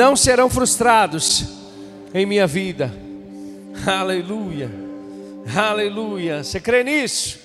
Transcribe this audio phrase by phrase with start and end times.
[0.00, 1.44] não serão frustrados
[2.14, 2.90] em minha vida.
[3.86, 4.70] Aleluia.
[5.54, 6.42] Aleluia.
[6.42, 7.38] Você crê nisso?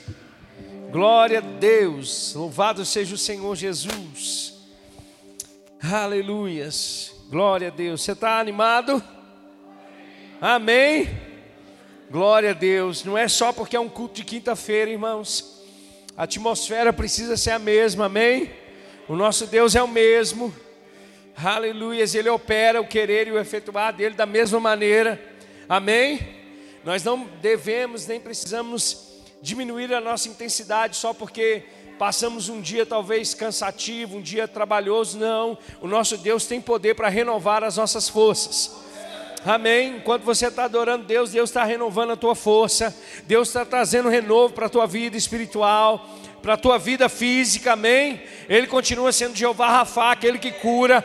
[0.90, 2.34] Glória a Deus.
[2.34, 4.54] Louvado seja o Senhor Jesus.
[5.84, 7.14] Aleluias.
[7.30, 8.02] Glória a Deus.
[8.02, 9.04] Você está animado?
[10.40, 11.10] Amém.
[12.10, 13.04] Glória a Deus.
[13.04, 15.62] Não é só porque é um culto de quinta-feira, irmãos.
[16.16, 18.50] A atmosfera precisa ser a mesma, amém?
[19.10, 20.56] O nosso Deus é o mesmo.
[21.38, 25.22] Aleluias, Ele opera o querer e o efetuar dele da mesma maneira.
[25.68, 26.20] Amém?
[26.84, 31.64] Nós não devemos nem precisamos diminuir a nossa intensidade só porque
[32.00, 35.20] passamos um dia talvez cansativo, um dia trabalhoso.
[35.20, 38.72] Não, o nosso Deus tem poder para renovar as nossas forças.
[39.46, 39.98] Amém.
[39.98, 42.96] Enquanto você está adorando Deus, Deus está renovando a tua força.
[43.26, 46.10] Deus está trazendo renovo para a tua vida espiritual,
[46.42, 47.74] para a tua vida física.
[47.74, 48.22] Amém.
[48.48, 51.04] Ele continua sendo Jeová Rafa, aquele que cura.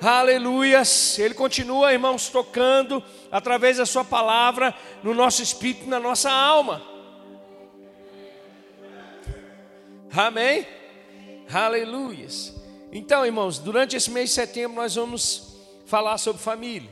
[0.00, 1.18] Aleluias.
[1.18, 6.82] Ele continua, irmãos, tocando através da Sua palavra no nosso espírito, na nossa alma.
[10.12, 10.66] Amém?
[11.52, 12.54] Aleluias.
[12.92, 16.90] Então, irmãos, durante esse mês de setembro nós vamos falar sobre família.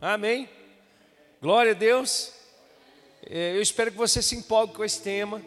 [0.00, 0.48] Amém?
[1.40, 2.32] Glória a Deus.
[3.28, 5.42] É, eu espero que você se empolgue com esse tema.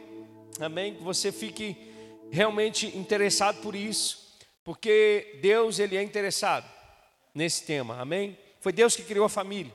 [0.59, 0.95] Amém?
[0.95, 1.75] Que você fique
[2.29, 6.80] realmente interessado por isso, porque Deus ele é interessado
[7.33, 8.37] nesse tema, amém?
[8.59, 9.73] Foi Deus que criou a família,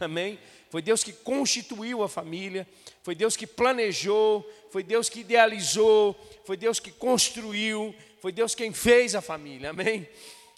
[0.00, 0.38] amém?
[0.70, 2.66] Foi Deus que constituiu a família,
[3.02, 6.14] foi Deus que planejou, foi Deus que idealizou,
[6.44, 10.06] foi Deus que construiu, foi Deus quem fez a família, amém?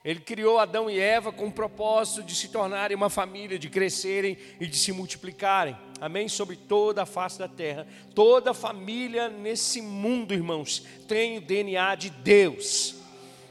[0.02, 4.38] Ele criou Adão e Eva com o propósito de se tornarem uma família, de crescerem
[4.58, 6.26] e de se multiplicarem, amém?
[6.26, 7.86] Sobre toda a face da terra.
[8.14, 12.94] Toda família nesse mundo, irmãos, tem o DNA de Deus,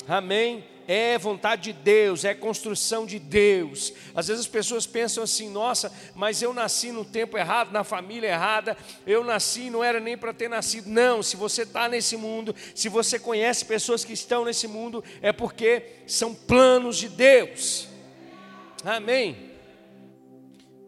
[0.08, 0.64] amém?
[0.92, 3.94] É vontade de Deus, é construção de Deus.
[4.16, 8.30] Às vezes as pessoas pensam assim: nossa, mas eu nasci no tempo errado, na família
[8.30, 10.90] errada, eu nasci, não era nem para ter nascido.
[10.90, 15.32] Não, se você está nesse mundo, se você conhece pessoas que estão nesse mundo, é
[15.32, 17.88] porque são planos de Deus.
[18.84, 19.52] Amém.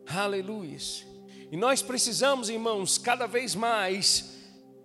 [0.07, 0.79] Aleluia.
[1.51, 4.41] E nós precisamos, irmãos, cada vez mais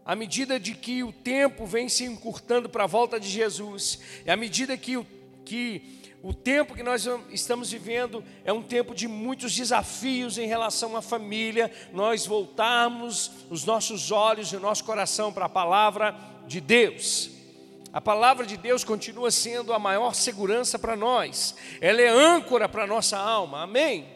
[0.07, 4.31] à medida de que o tempo vem se encurtando para a volta de Jesus, e
[4.31, 5.05] à medida que o,
[5.45, 5.83] que
[6.23, 11.03] o tempo que nós estamos vivendo é um tempo de muitos desafios em relação à
[11.03, 16.15] família, nós voltarmos os nossos olhos e o nosso coração para a palavra
[16.47, 17.31] de Deus.
[17.93, 22.85] A palavra de Deus continua sendo a maior segurança para nós, ela é âncora para
[22.85, 24.07] a nossa alma, amém?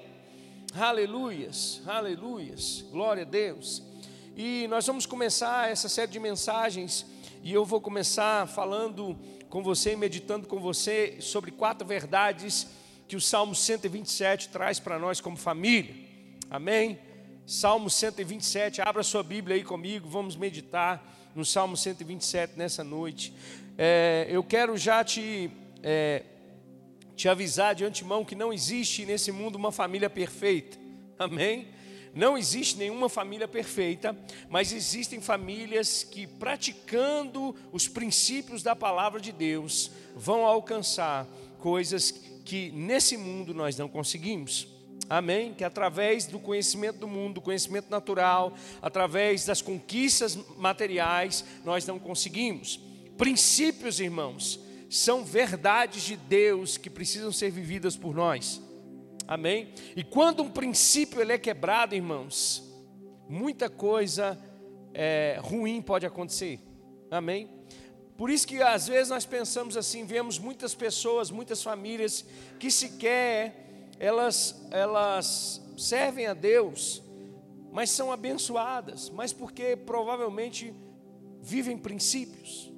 [0.72, 3.89] Aleluias, aleluias, glória a Deus.
[4.36, 7.04] E nós vamos começar essa série de mensagens
[7.42, 9.18] e eu vou começar falando
[9.48, 12.68] com você, meditando com você sobre quatro verdades
[13.08, 15.94] que o Salmo 127 traz para nós como família.
[16.48, 16.98] Amém?
[17.44, 21.04] Salmo 127, abra sua Bíblia aí comigo, vamos meditar
[21.34, 23.34] no Salmo 127 nessa noite.
[23.76, 25.50] É, eu quero já te,
[25.82, 26.22] é,
[27.16, 30.78] te avisar de antemão que não existe nesse mundo uma família perfeita.
[31.18, 31.66] Amém?
[32.14, 34.16] Não existe nenhuma família perfeita,
[34.48, 41.26] mas existem famílias que, praticando os princípios da palavra de Deus, vão alcançar
[41.60, 42.10] coisas
[42.44, 44.66] que nesse mundo nós não conseguimos.
[45.08, 45.54] Amém?
[45.54, 51.98] Que através do conhecimento do mundo, do conhecimento natural, através das conquistas materiais, nós não
[51.98, 52.80] conseguimos.
[53.16, 58.60] Princípios, irmãos, são verdades de Deus que precisam ser vividas por nós.
[59.30, 59.72] Amém?
[59.94, 62.64] E quando um princípio ele é quebrado, irmãos,
[63.28, 64.36] muita coisa
[64.92, 66.58] é, ruim pode acontecer.
[67.08, 67.48] Amém?
[68.16, 72.24] Por isso que às vezes nós pensamos assim, vemos muitas pessoas, muitas famílias
[72.58, 77.00] que sequer elas elas servem a Deus,
[77.70, 80.74] mas são abençoadas, mas porque provavelmente
[81.40, 82.72] vivem princípios.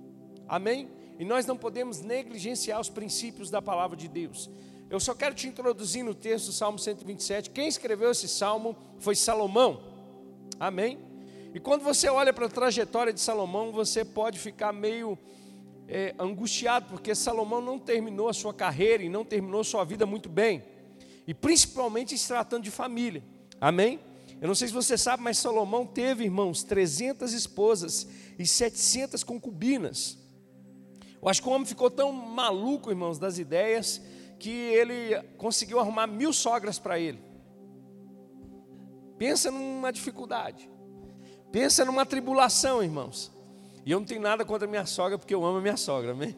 [0.47, 0.91] Amém?
[1.19, 4.51] E nós não podemos negligenciar os princípios da palavra de Deus.
[4.93, 7.49] Eu só quero te introduzir no texto do Salmo 127.
[7.49, 9.81] Quem escreveu esse salmo foi Salomão.
[10.61, 10.99] Amém?
[11.55, 15.19] E quando você olha para a trajetória de Salomão, você pode ficar meio
[15.89, 20.29] é, angustiado, porque Salomão não terminou a sua carreira e não terminou sua vida muito
[20.29, 20.63] bem.
[21.27, 23.25] E principalmente se tratando de família.
[23.59, 23.99] Amém?
[24.43, 28.07] Eu não sei se você sabe, mas Salomão teve, irmãos, 300 esposas
[28.39, 30.19] e 700 concubinas.
[31.23, 34.03] Eu acho que o homem ficou tão maluco, irmãos, das ideias,
[34.43, 37.23] que ele conseguiu arrumar mil sogras para ele.
[39.17, 40.69] Pensa numa dificuldade.
[41.53, 43.31] Pensa numa tribulação, irmãos.
[43.87, 46.37] E eu não tenho nada contra minha sogra, porque eu amo a minha sogra, amém?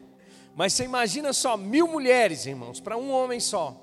[0.55, 3.75] Mas você imagina só mil mulheres, irmãos, para um homem só.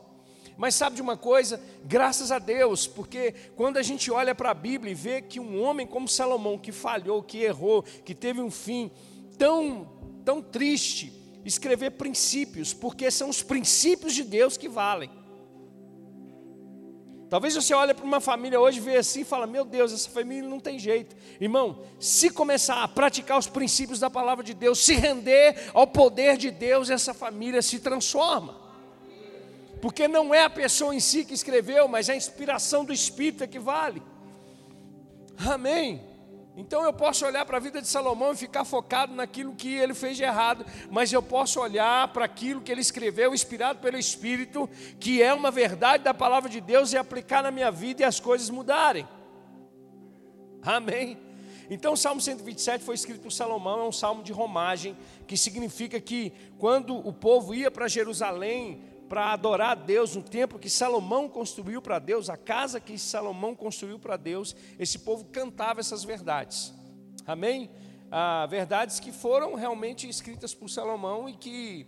[0.56, 1.60] Mas sabe de uma coisa?
[1.84, 5.60] Graças a Deus, porque quando a gente olha para a Bíblia e vê que um
[5.60, 8.88] homem como Salomão, que falhou, que errou, que teve um fim
[9.36, 9.90] tão,
[10.24, 11.12] tão triste,
[11.44, 15.10] escrever princípios, porque são os princípios de Deus que valem.
[17.32, 20.46] Talvez você olhe para uma família hoje vê assim e fala: Meu Deus, essa família
[20.46, 21.16] não tem jeito.
[21.40, 26.36] Irmão, se começar a praticar os princípios da palavra de Deus, se render ao poder
[26.36, 28.60] de Deus, essa família se transforma.
[29.80, 33.44] Porque não é a pessoa em si que escreveu, mas é a inspiração do Espírito
[33.44, 34.02] é que vale.
[35.38, 36.11] Amém.
[36.54, 39.94] Então eu posso olhar para a vida de Salomão e ficar focado naquilo que ele
[39.94, 44.68] fez de errado, mas eu posso olhar para aquilo que ele escreveu, inspirado pelo Espírito,
[45.00, 48.20] que é uma verdade da palavra de Deus, e aplicar na minha vida e as
[48.20, 49.08] coisas mudarem.
[50.62, 51.18] Amém.
[51.70, 54.94] Então o Salmo 127 foi escrito por Salomão, é um salmo de romagem,
[55.26, 60.58] que significa que quando o povo ia para Jerusalém para adorar a Deus no templo
[60.58, 65.80] que Salomão construiu para Deus, a casa que Salomão construiu para Deus, esse povo cantava
[65.80, 66.72] essas verdades.
[67.26, 67.70] Amém?
[68.10, 71.86] Ah, verdades que foram realmente escritas por Salomão e que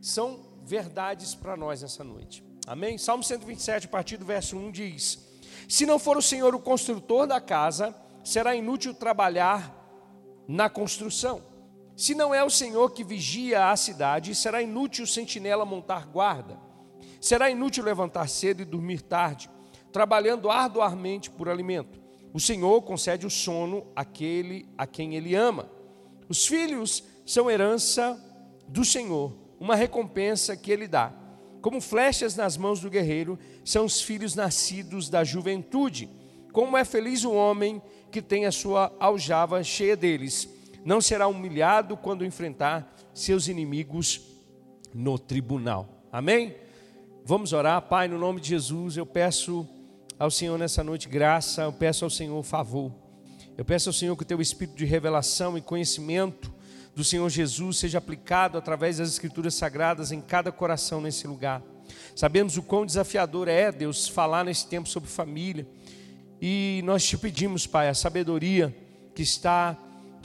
[0.00, 2.42] são verdades para nós nessa noite.
[2.66, 2.96] Amém?
[2.96, 5.18] Salmo 127, a partir do verso 1 diz:
[5.68, 7.94] Se não for o Senhor o construtor da casa,
[8.24, 9.76] será inútil trabalhar
[10.48, 11.42] na construção.
[11.96, 16.60] Se não é o Senhor que vigia a cidade, será inútil o sentinela montar guarda.
[17.18, 19.48] Será inútil levantar cedo e dormir tarde,
[19.90, 21.98] trabalhando arduamente por alimento.
[22.34, 25.70] O Senhor concede o sono àquele a quem ele ama.
[26.28, 28.22] Os filhos são herança
[28.68, 31.14] do Senhor, uma recompensa que ele dá.
[31.62, 36.10] Como flechas nas mãos do guerreiro, são os filhos nascidos da juventude.
[36.52, 40.55] Como é feliz o homem que tem a sua aljava cheia deles
[40.86, 44.20] não será humilhado quando enfrentar seus inimigos
[44.94, 45.88] no tribunal.
[46.12, 46.54] Amém?
[47.24, 48.96] Vamos orar, Pai, no nome de Jesus.
[48.96, 49.68] Eu peço
[50.16, 52.92] ao Senhor nessa noite graça, eu peço ao Senhor favor.
[53.58, 56.54] Eu peço ao Senhor que o teu espírito de revelação e conhecimento
[56.94, 61.64] do Senhor Jesus seja aplicado através das escrituras sagradas em cada coração nesse lugar.
[62.14, 65.66] Sabemos o quão desafiador é, Deus, falar nesse tempo sobre família.
[66.40, 68.72] E nós te pedimos, Pai, a sabedoria
[69.16, 69.76] que está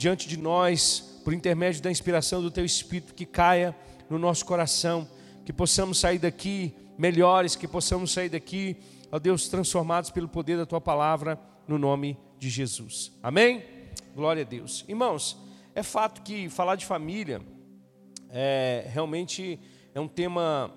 [0.02, 3.72] diante de nós, por intermédio da inspiração do Teu Espírito, que caia
[4.10, 5.08] no nosso coração,
[5.44, 8.76] que possamos sair daqui melhores, que possamos sair daqui,
[9.12, 11.38] ó Deus, transformados pelo poder da Tua palavra,
[11.68, 13.12] no nome de Jesus.
[13.22, 13.62] Amém?
[14.12, 14.84] Glória a Deus.
[14.88, 15.38] Irmãos,
[15.72, 17.40] é fato que falar de família
[18.28, 19.60] é, realmente
[19.94, 20.74] é um tema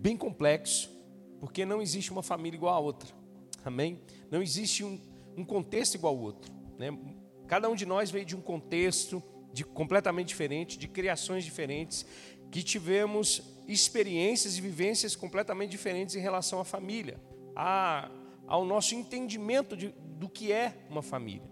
[0.00, 0.90] bem complexo,
[1.38, 3.10] porque não existe uma família igual a outra.
[3.64, 4.00] Amém?
[4.28, 5.00] Não existe um,
[5.36, 6.52] um contexto igual ao outro.
[6.76, 6.90] Né?
[7.54, 9.22] Cada um de nós veio de um contexto
[9.52, 12.04] de, completamente diferente, de criações diferentes,
[12.50, 17.16] que tivemos experiências e vivências completamente diferentes em relação à família,
[17.54, 18.10] a,
[18.48, 21.48] ao nosso entendimento de, do que é uma família.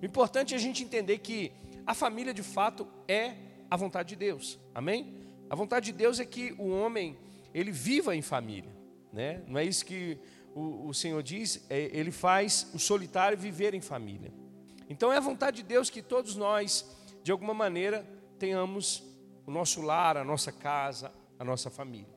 [0.00, 1.50] O importante é a gente entender que
[1.84, 3.34] a família de fato é
[3.68, 5.16] a vontade de Deus, amém?
[5.50, 7.18] A vontade de Deus é que o homem
[7.52, 8.70] ele viva em família,
[9.12, 9.42] né?
[9.48, 10.16] Não é isso que
[10.54, 11.66] o, o Senhor diz?
[11.68, 14.32] É, ele faz o solitário viver em família.
[14.90, 16.84] Então é a vontade de Deus que todos nós,
[17.22, 18.04] de alguma maneira,
[18.40, 19.04] tenhamos
[19.46, 22.12] o nosso lar, a nossa casa, a nossa família.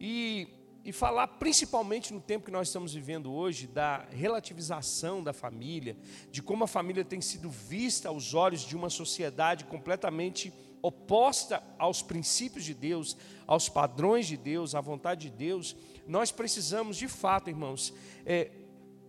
[0.00, 0.48] E,
[0.84, 5.96] e falar principalmente no tempo que nós estamos vivendo hoje, da relativização da família,
[6.32, 10.52] de como a família tem sido vista aos olhos de uma sociedade completamente
[10.82, 15.76] oposta aos princípios de Deus, aos padrões de Deus, à vontade de Deus,
[16.08, 17.94] nós precisamos de fato, irmãos,
[18.26, 18.50] é,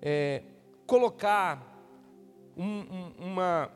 [0.03, 0.43] é,
[0.85, 1.70] colocar
[2.55, 3.71] um, um, uma,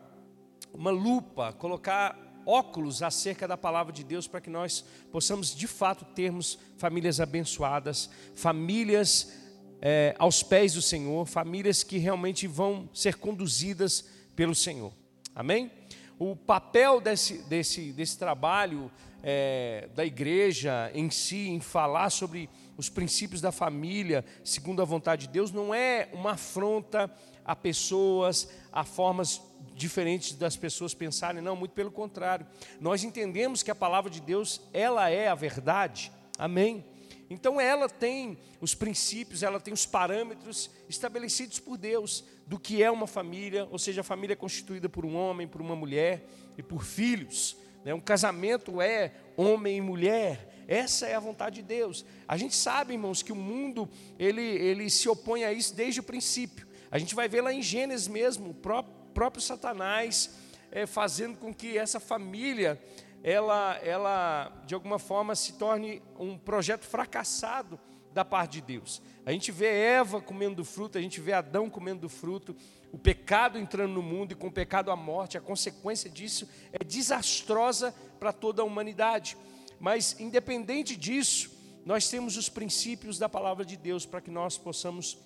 [0.73, 6.05] uma lupa, colocar óculos acerca da palavra de Deus para que nós possamos de fato
[6.05, 9.33] termos famílias abençoadas, famílias
[9.81, 14.05] é, aos pés do Senhor, famílias que realmente vão ser conduzidas
[14.35, 14.93] pelo Senhor.
[15.33, 15.71] Amém?
[16.17, 18.91] O papel desse, desse, desse trabalho
[19.21, 25.27] é, da igreja em si, em falar sobre os princípios da família, segundo a vontade
[25.27, 27.11] de Deus, não é uma afronta
[27.45, 29.41] a pessoas, a formas
[29.75, 32.47] diferentes das pessoas pensarem, não, muito pelo contrário.
[32.79, 36.11] Nós entendemos que a palavra de Deus, ela é a verdade.
[36.37, 36.83] Amém.
[37.29, 42.91] Então ela tem os princípios, ela tem os parâmetros estabelecidos por Deus do que é
[42.91, 46.63] uma família, ou seja, a família é constituída por um homem, por uma mulher e
[46.63, 47.57] por filhos.
[47.83, 47.93] Né?
[47.93, 50.65] Um casamento é homem e mulher.
[50.67, 52.05] Essa é a vontade de Deus.
[52.27, 56.03] A gente sabe, irmãos, que o mundo ele, ele se opõe a isso desde o
[56.03, 56.67] princípio.
[56.91, 60.35] A gente vai ver lá em Gênesis mesmo, o próprio, Satanás
[60.71, 62.81] é, fazendo com que essa família,
[63.23, 67.79] ela, ela de alguma forma se torne um projeto fracassado
[68.13, 69.01] da parte de Deus.
[69.25, 72.55] A gente vê Eva comendo do fruto, a gente vê Adão comendo do fruto,
[72.91, 76.81] o pecado entrando no mundo e com o pecado a morte, a consequência disso é
[76.83, 79.35] desastrosa para toda a humanidade.
[79.79, 81.51] Mas independente disso,
[81.85, 85.17] nós temos os princípios da palavra de Deus para que nós possamos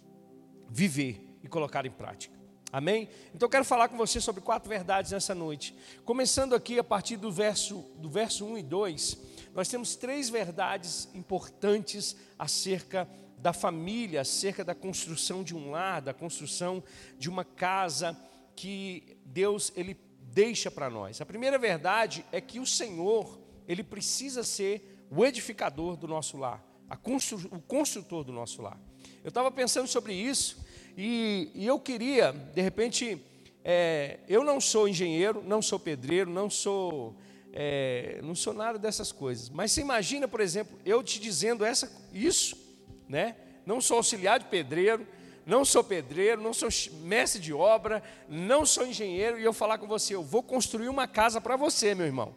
[0.68, 2.38] viver e colocar em prática.
[2.72, 3.10] Amém?
[3.34, 5.76] Então eu quero falar com você sobre quatro verdades nessa noite.
[6.06, 9.18] Começando aqui a partir do verso, do verso 1 e 2,
[9.56, 16.14] nós temos três verdades importantes acerca da família, acerca da construção de um lar, da
[16.14, 16.84] construção
[17.18, 18.16] de uma casa
[18.56, 21.22] que Deus ele deixa para nós.
[21.22, 26.64] A primeira verdade é que o Senhor, ele precisa ser o edificador do nosso lar,
[27.02, 28.80] constru, o construtor do nosso lar.
[29.24, 30.64] Eu estava pensando sobre isso
[31.02, 33.22] e, e, eu queria, de repente,
[33.64, 37.16] é, eu não sou engenheiro, não sou pedreiro, não sou,
[37.54, 39.50] é, não sou nada dessas coisas.
[39.50, 42.70] Mas você imagina, por exemplo, eu te dizendo essa, isso
[43.10, 43.36] né?
[43.66, 45.06] Não sou auxiliar de pedreiro,
[45.46, 46.70] não sou pedreiro, não sou
[47.02, 51.08] mestre de obra, não sou engenheiro, e eu falar com você, eu vou construir uma
[51.08, 52.36] casa para você, meu irmão.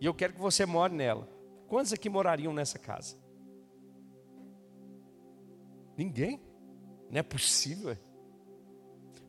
[0.00, 1.28] E eu quero que você more nela.
[1.66, 3.16] Quantos aqui morariam nessa casa?
[5.96, 6.40] Ninguém?
[7.10, 7.96] Não é possível.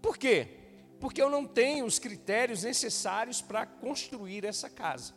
[0.02, 0.48] Por quê?
[1.00, 5.14] Porque eu não tenho os critérios necessários para construir essa casa.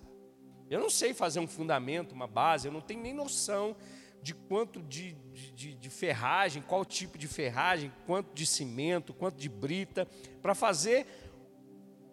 [0.71, 3.76] Eu não sei fazer um fundamento, uma base, eu não tenho nem noção
[4.23, 5.14] de quanto de,
[5.54, 10.07] de, de, ferragem, qual tipo de ferragem, quanto de cimento, quanto de brita,
[10.40, 11.07] para fazer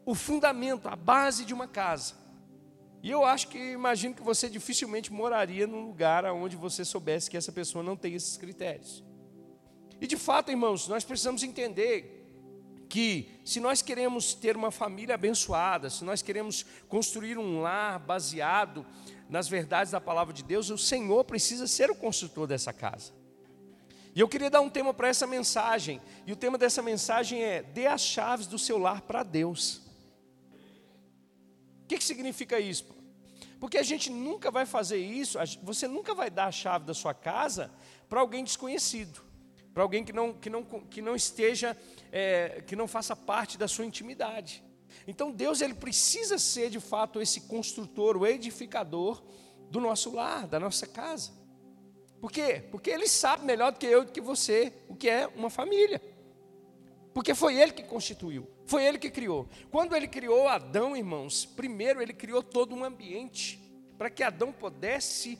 [0.04, 2.16] o fundamento, a base de uma casa.
[3.02, 7.38] E eu acho que, imagino que você dificilmente moraria num lugar onde você soubesse que
[7.38, 9.04] essa pessoa não tem esses critérios.
[10.02, 12.20] E de fato, irmãos, nós precisamos entender
[12.90, 18.86] que se nós queremos ter uma família abençoada, se nós queremos construir um lar baseado
[19.30, 23.14] nas verdades da palavra de Deus, o Senhor precisa ser o construtor dessa casa.
[24.16, 27.62] E eu queria dar um tema para essa mensagem, e o tema dessa mensagem é:
[27.62, 29.82] dê as chaves do seu lar para Deus.
[31.84, 32.86] O que, que significa isso?
[33.60, 37.14] Porque a gente nunca vai fazer isso, você nunca vai dar a chave da sua
[37.14, 37.72] casa
[38.08, 39.22] para alguém desconhecido,
[39.80, 41.78] para alguém que não, que não, que não esteja,
[42.12, 44.62] é, que não faça parte da sua intimidade.
[45.08, 49.24] Então Deus ele precisa ser de fato esse construtor, o edificador
[49.72, 51.32] do nosso lar, da nossa casa.
[52.20, 52.62] Por quê?
[52.70, 56.02] Porque ele sabe melhor do que eu, do que você, o que é uma família.
[57.14, 59.48] Porque foi ele que constituiu, foi ele que criou.
[59.72, 63.58] Quando ele criou Adão, irmãos, primeiro ele criou todo um ambiente
[63.98, 65.40] para que Adão pudesse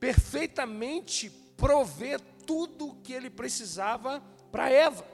[0.00, 1.28] perfeitamente
[1.58, 5.04] prover tudo o que ele precisava para Eva.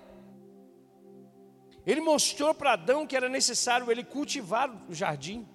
[1.84, 5.48] Ele mostrou para Adão que era necessário ele cultivar o jardim.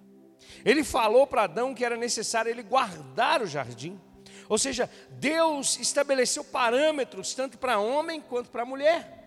[0.66, 4.00] Ele falou para Adão que era necessário ele guardar o jardim.
[4.50, 9.18] Ou seja, Deus estabeleceu parâmetros tanto para homem quanto para mulher.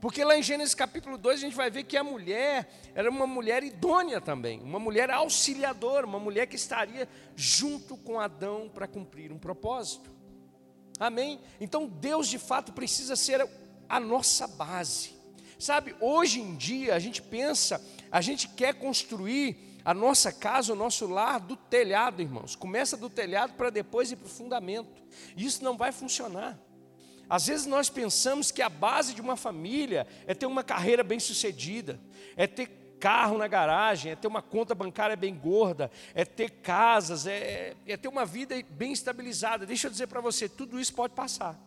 [0.00, 3.24] Porque lá em Gênesis capítulo 2 a gente vai ver que a mulher era uma
[3.24, 9.30] mulher idônea também, uma mulher auxiliadora, uma mulher que estaria junto com Adão para cumprir
[9.30, 10.11] um propósito.
[10.98, 11.40] Amém?
[11.60, 13.48] Então Deus de fato precisa ser
[13.88, 15.14] a nossa base.
[15.58, 17.80] Sabe, hoje em dia a gente pensa,
[18.10, 22.54] a gente quer construir a nossa casa, o nosso lar do telhado, irmãos.
[22.56, 25.02] Começa do telhado para depois ir para o fundamento.
[25.36, 26.58] Isso não vai funcionar.
[27.28, 31.18] Às vezes nós pensamos que a base de uma família é ter uma carreira bem
[31.18, 31.98] sucedida,
[32.36, 37.26] é ter carro na garagem, é ter uma conta bancária bem gorda, é ter casas,
[37.26, 39.66] é, é ter uma vida bem estabilizada.
[39.66, 41.58] Deixa eu dizer para você, tudo isso pode passar.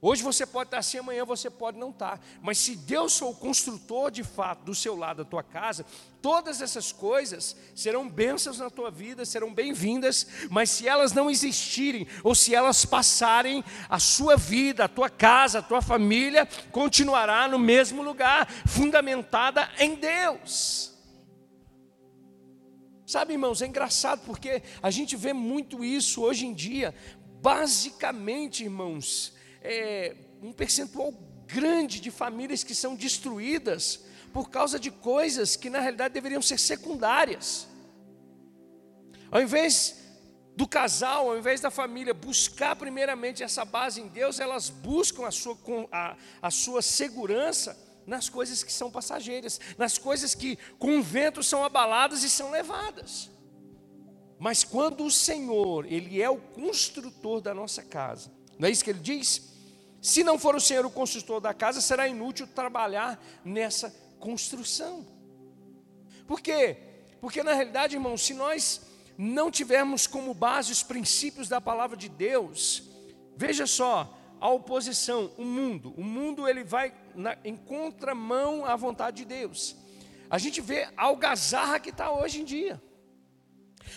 [0.00, 2.20] Hoje você pode estar assim, amanhã você pode não estar.
[2.42, 5.86] Mas se Deus for o construtor de fato do seu lado, da tua casa,
[6.20, 12.06] todas essas coisas serão bênçãos na tua vida, serão bem-vindas, mas se elas não existirem,
[12.22, 17.58] ou se elas passarem, a sua vida, a tua casa, a tua família continuará no
[17.58, 20.94] mesmo lugar, fundamentada em Deus.
[23.06, 26.94] Sabe, irmãos, é engraçado porque a gente vê muito isso hoje em dia.
[27.40, 29.35] Basicamente, irmãos,
[29.66, 31.12] é, um percentual
[31.46, 36.58] grande de famílias que são destruídas por causa de coisas que na realidade deveriam ser
[36.58, 37.66] secundárias.
[39.30, 39.96] Ao invés
[40.54, 45.30] do casal, ao invés da família buscar primeiramente essa base em Deus, elas buscam a
[45.30, 45.56] sua,
[45.92, 51.42] a, a sua segurança nas coisas que são passageiras, nas coisas que com o vento
[51.42, 53.30] são abaladas e são levadas.
[54.38, 58.90] Mas quando o Senhor, Ele é o construtor da nossa casa, não é isso que
[58.90, 59.55] Ele diz?
[60.00, 65.06] Se não for o Senhor o construtor da casa, será inútil trabalhar nessa construção.
[66.26, 66.76] Por quê?
[67.20, 68.82] Porque na realidade, irmãos, se nós
[69.16, 72.86] não tivermos como base os princípios da palavra de Deus,
[73.36, 75.92] Veja só, a oposição, o mundo.
[75.96, 79.76] O mundo ele vai na, em contramão à vontade de Deus.
[80.30, 82.82] A gente vê a algazarra que está hoje em dia.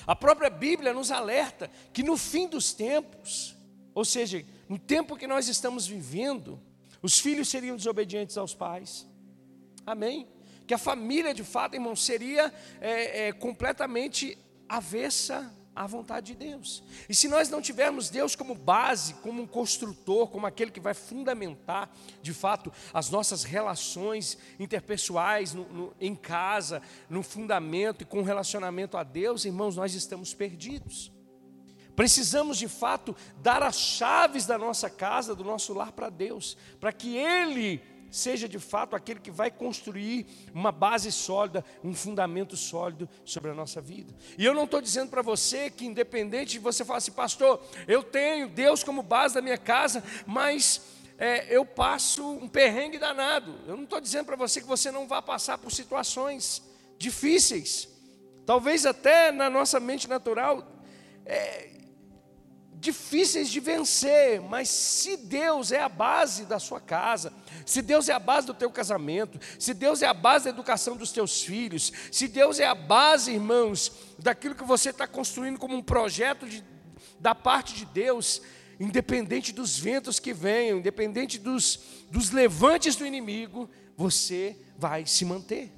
[0.05, 3.55] A própria Bíblia nos alerta que no fim dos tempos,
[3.95, 6.61] ou seja, no tempo que nós estamos vivendo,
[7.01, 9.07] os filhos seriam desobedientes aos pais.
[9.83, 10.27] Amém?
[10.67, 14.37] Que a família, de fato, irmão, seria é, é, completamente
[14.69, 16.83] avessa à vontade de Deus.
[17.07, 20.93] E se nós não tivermos Deus como base, como um construtor, como aquele que vai
[20.93, 21.89] fundamentar,
[22.21, 28.97] de fato, as nossas relações interpessoais no, no, em casa, no fundamento e com relacionamento
[28.97, 31.11] a Deus, irmãos, nós estamos perdidos.
[31.99, 36.93] Precisamos de fato dar as chaves da nossa casa, do nosso lar para Deus, para
[36.93, 43.09] que Ele seja de fato aquele que vai construir uma base sólida, um fundamento sólido
[43.25, 44.15] sobre a nossa vida.
[44.37, 48.01] E eu não estou dizendo para você que, independente de você falar assim, pastor, eu
[48.01, 50.81] tenho Deus como base da minha casa, mas
[51.17, 53.59] é, eu passo um perrengue danado.
[53.67, 56.63] Eu não estou dizendo para você que você não vai passar por situações
[56.97, 57.89] difíceis.
[58.45, 60.65] Talvez até na nossa mente natural,
[61.25, 61.78] é,
[62.79, 67.33] difíceis de vencer, mas se Deus é a base da sua casa,
[67.65, 70.95] se Deus é a base do teu casamento, se Deus é a base da educação
[70.95, 75.75] dos teus filhos, se Deus é a base, irmãos, daquilo que você está construindo como
[75.75, 76.63] um projeto de,
[77.19, 78.41] da parte de Deus,
[78.79, 85.69] independente dos ventos que venham, independente dos, dos levantes do inimigo, você vai se manter.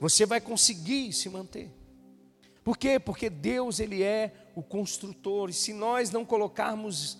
[0.00, 1.70] Você vai conseguir se manter.
[2.62, 2.98] Por quê?
[2.98, 5.50] Porque Deus ele é o construtor.
[5.50, 7.18] E se nós não colocarmos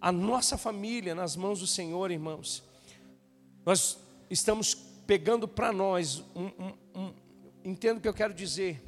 [0.00, 2.62] a nossa família nas mãos do Senhor, irmãos,
[3.64, 3.98] nós
[4.28, 4.74] estamos
[5.06, 7.14] pegando para nós um, um, um,
[7.64, 8.82] entendo o que eu quero dizer,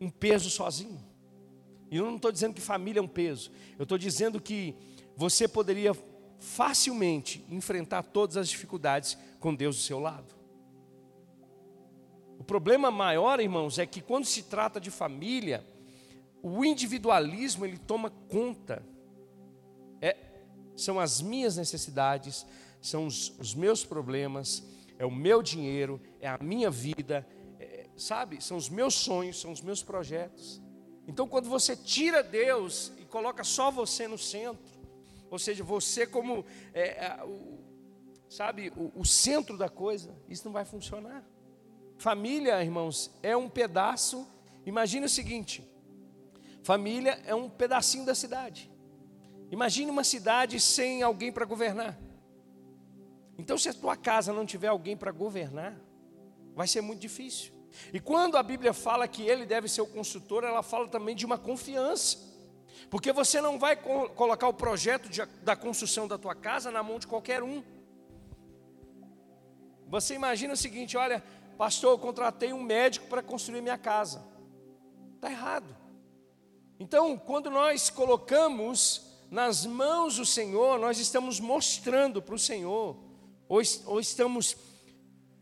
[0.00, 1.00] um peso sozinho.
[1.90, 3.52] E eu não estou dizendo que família é um peso.
[3.78, 4.74] Eu estou dizendo que
[5.16, 5.92] você poderia
[6.38, 10.34] facilmente enfrentar todas as dificuldades com Deus do seu lado.
[12.38, 15.64] O problema maior, irmãos, é que quando se trata de família,
[16.42, 18.82] o individualismo ele toma conta.
[20.00, 20.16] É,
[20.76, 22.44] são as minhas necessidades,
[22.80, 24.64] são os, os meus problemas,
[24.98, 27.26] é o meu dinheiro, é a minha vida,
[27.60, 28.42] é, sabe?
[28.42, 30.60] São os meus sonhos, são os meus projetos.
[31.06, 34.82] Então, quando você tira Deus e coloca só você no centro,
[35.30, 37.58] ou seja, você como, é, é, o,
[38.28, 41.24] sabe, o, o centro da coisa, isso não vai funcionar.
[41.98, 44.26] Família, irmãos, é um pedaço.
[44.66, 45.71] Imagina o seguinte:
[46.62, 48.70] família é um pedacinho da cidade.
[49.50, 51.98] Imagine uma cidade sem alguém para governar.
[53.36, 55.78] Então, se a tua casa não tiver alguém para governar,
[56.54, 57.52] vai ser muito difícil.
[57.92, 61.24] E quando a Bíblia fala que ele deve ser o construtor, ela fala também de
[61.24, 62.18] uma confiança.
[62.90, 66.98] Porque você não vai colocar o projeto de, da construção da tua casa na mão
[66.98, 67.62] de qualquer um.
[69.88, 71.22] Você imagina o seguinte: olha,
[71.56, 74.24] Pastor, eu contratei um médico para construir minha casa.
[75.16, 75.81] Está errado.
[76.82, 82.96] Então, quando nós colocamos nas mãos do Senhor, nós estamos mostrando para o Senhor,
[83.48, 84.56] ou, ou estamos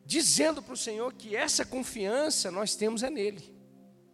[0.04, 3.58] dizendo para o Senhor que essa confiança nós temos é nele.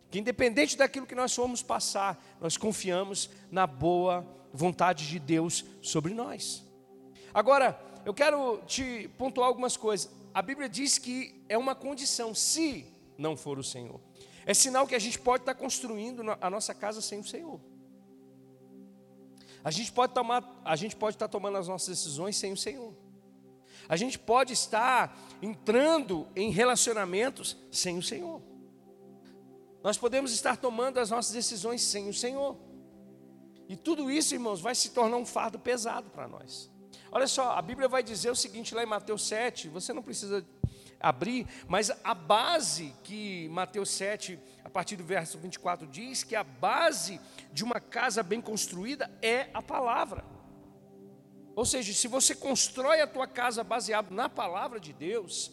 [0.08, 6.14] Que independente daquilo que nós formos passar, nós confiamos na boa vontade de Deus sobre
[6.14, 6.64] nós.
[7.34, 12.86] Agora, eu quero te pontuar algumas coisas a Bíblia diz que é uma condição, se
[13.16, 13.98] não for o Senhor.
[14.46, 17.60] É sinal que a gente pode estar construindo a nossa casa sem o Senhor.
[19.64, 22.94] A gente pode tomar, a gente pode estar tomando as nossas decisões sem o Senhor.
[23.88, 28.40] A gente pode estar entrando em relacionamentos sem o Senhor.
[29.82, 32.56] Nós podemos estar tomando as nossas decisões sem o Senhor.
[33.68, 36.70] E tudo isso, irmãos, vai se tornar um fardo pesado para nós.
[37.10, 40.44] Olha só, a Bíblia vai dizer o seguinte lá em Mateus 7, você não precisa
[41.00, 46.44] abrir, mas a base que Mateus 7, a partir do verso 24, diz que a
[46.44, 47.20] base
[47.52, 50.24] de uma casa bem construída é a palavra.
[51.54, 55.50] Ou seja, se você constrói a tua casa baseado na palavra de Deus,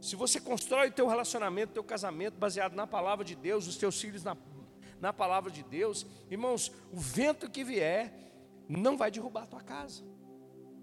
[0.00, 3.76] se você constrói o teu relacionamento, o teu casamento baseado na palavra de Deus, os
[3.76, 4.36] teus filhos na,
[5.00, 8.14] na palavra de Deus, irmãos, o vento que vier,
[8.68, 10.02] não vai derrubar a tua casa.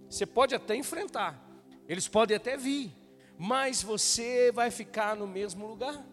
[0.09, 1.41] Você pode até enfrentar,
[1.87, 2.91] eles podem até vir,
[3.37, 6.03] mas você vai ficar no mesmo lugar.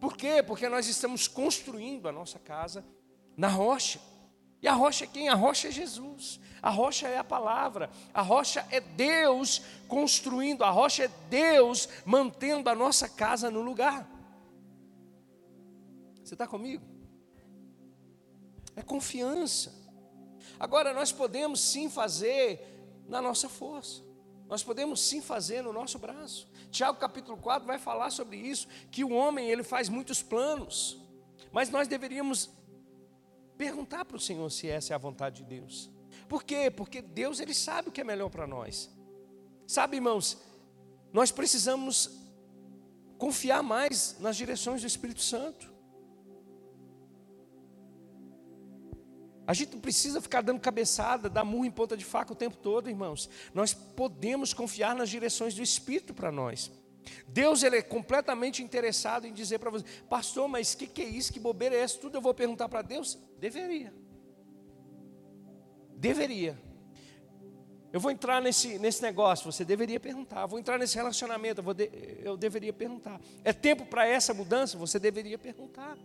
[0.00, 0.42] Por quê?
[0.42, 2.84] Porque nós estamos construindo a nossa casa
[3.36, 4.00] na rocha.
[4.60, 5.28] E a rocha é quem?
[5.28, 6.40] A rocha é Jesus.
[6.60, 7.90] A rocha é a palavra.
[8.12, 10.62] A rocha é Deus construindo.
[10.62, 14.08] A rocha é Deus mantendo a nossa casa no lugar.
[16.24, 16.84] Você está comigo?
[18.74, 19.72] É confiança.
[20.58, 24.07] Agora, nós podemos sim fazer na nossa força.
[24.48, 26.48] Nós podemos sim fazer no nosso braço.
[26.70, 30.98] Tiago capítulo 4 vai falar sobre isso, que o homem ele faz muitos planos.
[31.52, 32.50] Mas nós deveríamos
[33.58, 35.90] perguntar para o Senhor se essa é a vontade de Deus.
[36.28, 36.70] Por quê?
[36.70, 38.90] Porque Deus ele sabe o que é melhor para nós.
[39.66, 40.38] Sabe, irmãos,
[41.12, 42.10] nós precisamos
[43.18, 45.70] confiar mais nas direções do Espírito Santo.
[49.48, 52.54] A gente não precisa ficar dando cabeçada, dar murro em ponta de faca o tempo
[52.58, 53.30] todo, irmãos.
[53.54, 56.70] Nós podemos confiar nas direções do Espírito para nós.
[57.26, 61.32] Deus ele é completamente interessado em dizer para você, pastor, mas que, que é isso?
[61.32, 61.96] Que bobeira é essa?
[61.96, 63.18] Tudo eu vou perguntar para Deus?
[63.38, 63.90] Deveria.
[65.96, 66.60] Deveria.
[67.90, 70.42] Eu vou entrar nesse, nesse negócio, você deveria perguntar.
[70.42, 71.90] Eu vou entrar nesse relacionamento, eu, de,
[72.22, 73.18] eu deveria perguntar.
[73.42, 74.76] É tempo para essa mudança?
[74.76, 75.96] Você deveria perguntar.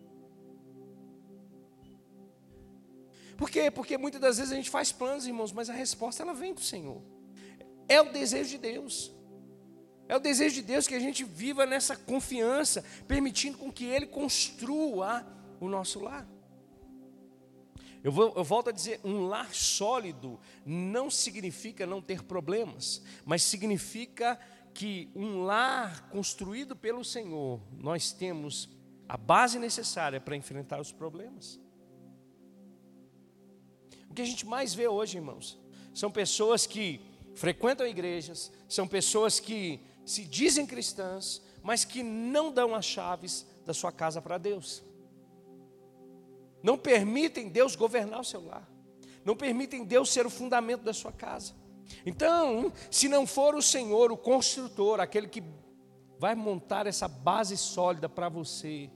[3.38, 3.69] Por quê?
[3.72, 6.62] Porque muitas das vezes a gente faz planos, irmãos, mas a resposta ela vem do
[6.62, 7.02] Senhor.
[7.88, 9.12] É o desejo de Deus.
[10.08, 14.06] É o desejo de Deus que a gente viva nessa confiança, permitindo com que Ele
[14.06, 15.26] construa
[15.60, 16.28] o nosso lar.
[18.04, 23.41] Eu, vou, eu, volto a dizer, um lar sólido não significa não ter problemas, mas
[23.43, 24.38] significa
[24.74, 28.69] que um lar construído pelo Senhor, nós temos
[29.08, 31.62] a base necessária para enfrentar os problemas.
[34.13, 35.60] O que a gente mais vê hoje, irmãos,
[35.91, 37.02] são pessoas que
[37.34, 43.73] frequentam igrejas, são pessoas que se dizem cristãs, mas que não dão as chaves da
[43.73, 44.84] sua casa para Deus.
[46.62, 48.69] Não permitem Deus governar o seu lar.
[49.26, 51.56] Não permitem Deus ser o fundamento da sua casa.
[52.06, 55.43] Então, se não for o Senhor, o construtor, aquele que
[56.19, 58.91] vai montar essa base sólida para você,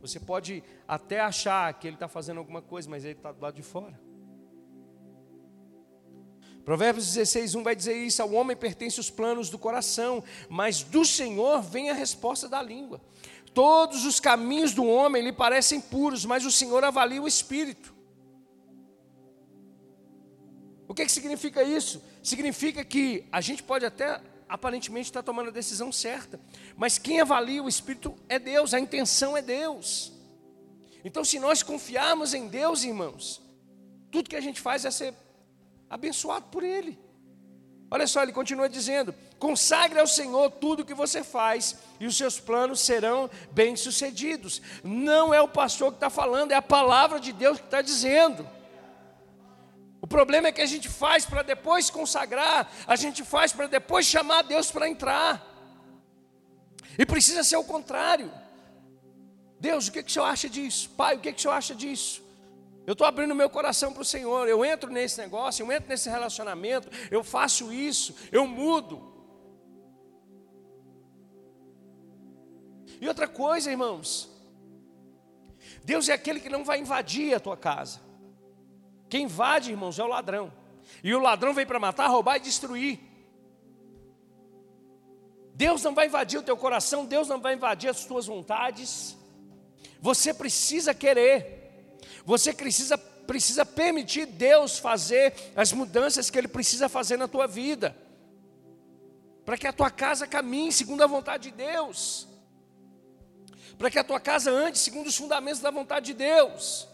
[0.00, 3.54] você pode até achar que ele está fazendo alguma coisa, mas ele está do lado
[3.54, 4.07] de fora.
[6.68, 11.02] Provérbios 16, 1 vai dizer isso: ao homem pertence os planos do coração, mas do
[11.02, 13.00] Senhor vem a resposta da língua.
[13.54, 17.94] Todos os caminhos do homem lhe parecem puros, mas o Senhor avalia o espírito.
[20.86, 22.02] O que, que significa isso?
[22.22, 26.38] Significa que a gente pode até aparentemente estar tomando a decisão certa,
[26.76, 30.12] mas quem avalia o espírito é Deus, a intenção é Deus.
[31.02, 33.40] Então, se nós confiarmos em Deus, irmãos,
[34.10, 35.14] tudo que a gente faz é ser
[35.88, 36.98] abençoado por Ele.
[37.90, 42.16] Olha só, ele continua dizendo: consagre ao Senhor tudo o que você faz, e os
[42.16, 44.60] seus planos serão bem-sucedidos.
[44.84, 48.48] Não é o pastor que está falando, é a palavra de Deus que está dizendo.
[50.00, 54.06] O problema é que a gente faz para depois consagrar, a gente faz para depois
[54.06, 55.44] chamar Deus para entrar.
[56.98, 58.30] E precisa ser o contrário.
[59.60, 60.90] Deus, o que, que o senhor acha disso?
[60.90, 62.22] Pai, o que, que o senhor acha disso?
[62.88, 64.48] Eu estou abrindo meu coração para o Senhor.
[64.48, 69.12] Eu entro nesse negócio, eu entro nesse relacionamento, eu faço isso, eu mudo.
[72.98, 74.30] E outra coisa, irmãos,
[75.84, 78.00] Deus é aquele que não vai invadir a tua casa.
[79.10, 80.50] Quem invade, irmãos, é o ladrão.
[81.04, 82.98] E o ladrão vem para matar, roubar e destruir.
[85.52, 89.14] Deus não vai invadir o teu coração, Deus não vai invadir as tuas vontades.
[90.00, 91.57] Você precisa querer.
[92.28, 97.96] Você precisa, precisa permitir Deus fazer as mudanças que Ele precisa fazer na tua vida,
[99.46, 102.28] para que a tua casa caminhe segundo a vontade de Deus,
[103.78, 106.86] para que a tua casa ande segundo os fundamentos da vontade de Deus.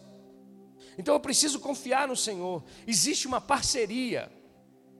[0.96, 2.62] Então eu preciso confiar no Senhor.
[2.86, 4.30] Existe uma parceria.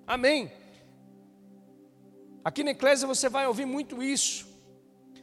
[0.04, 0.50] Amém.
[2.44, 4.48] Aqui na Eclésia você vai ouvir muito isso.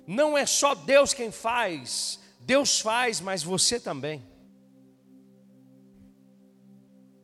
[0.08, 4.31] Não é só Deus quem faz, Deus faz, mas você também.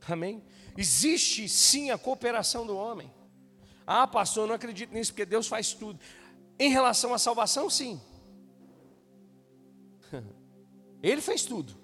[0.09, 0.43] Amém?
[0.77, 3.11] Existe sim a cooperação do homem.
[3.85, 5.99] Ah, pastor, eu não acredito nisso porque Deus faz tudo.
[6.59, 8.01] Em relação à salvação, sim.
[11.01, 11.75] Ele fez tudo.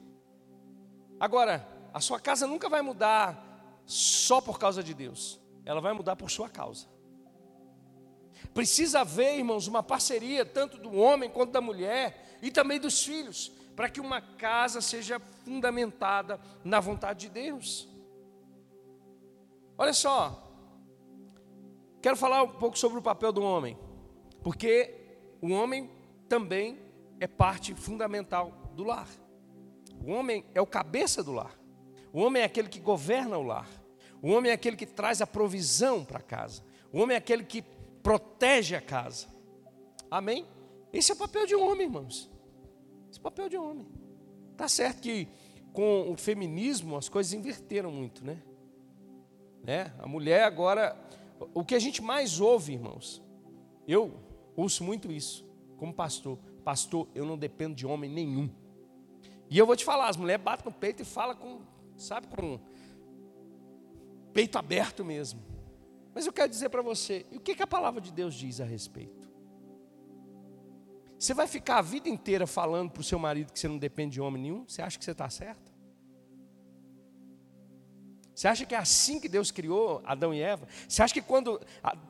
[1.20, 5.40] Agora, a sua casa nunca vai mudar só por causa de Deus.
[5.66, 6.88] Ela vai mudar por sua causa.
[8.54, 13.52] Precisa haver, irmãos, uma parceria tanto do homem quanto da mulher e também dos filhos,
[13.76, 17.88] para que uma casa seja fundamentada na vontade de Deus.
[19.78, 20.42] Olha só,
[22.02, 23.78] quero falar um pouco sobre o papel do homem,
[24.44, 24.94] porque
[25.42, 25.90] o homem
[26.30, 26.80] também
[27.20, 29.08] é parte fundamental do lar.
[30.06, 31.58] O homem é o cabeça do lar.
[32.12, 33.68] O homem é aquele que governa o lar.
[34.22, 36.64] O homem é aquele que traz a provisão para casa.
[36.92, 37.62] O homem é aquele que
[38.04, 39.28] protege a casa.
[40.12, 40.46] Amém?
[40.92, 42.30] Esse é o papel de um homem, irmãos.
[43.10, 43.88] Esse é o papel de um homem.
[44.56, 45.28] Tá certo que
[45.74, 48.42] com o feminismo as coisas inverteram muito, né?
[49.64, 49.94] Né?
[50.00, 50.96] A mulher agora,
[51.54, 53.22] o que a gente mais ouve, irmãos,
[53.88, 54.14] eu
[54.56, 55.46] ouço muito isso,
[55.78, 56.38] como pastor.
[56.64, 58.50] Pastor, eu não dependo de homem nenhum.
[59.50, 61.62] E eu vou te falar, as mulheres batem no peito e falam com,
[61.98, 62.60] sabe, com
[64.34, 65.42] peito aberto mesmo.
[66.14, 68.66] Mas eu quero dizer para você, o que, que a palavra de Deus diz a
[68.66, 69.32] respeito?
[71.18, 74.14] Você vai ficar a vida inteira falando para o seu marido que você não depende
[74.14, 74.66] de homem nenhum?
[74.68, 75.63] Você acha que você está certo?
[78.34, 80.68] Você acha que é assim que Deus criou Adão e Eva?
[80.88, 81.62] Você acha que quando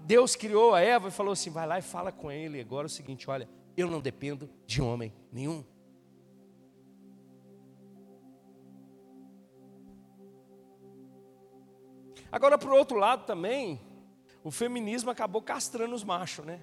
[0.01, 2.87] Deus criou a Eva e falou assim, vai lá e fala com ele agora é
[2.87, 5.65] o seguinte, olha, eu não dependo de homem nenhum.
[12.31, 13.79] Agora, por outro lado também,
[14.43, 16.61] o feminismo acabou castrando os machos, né?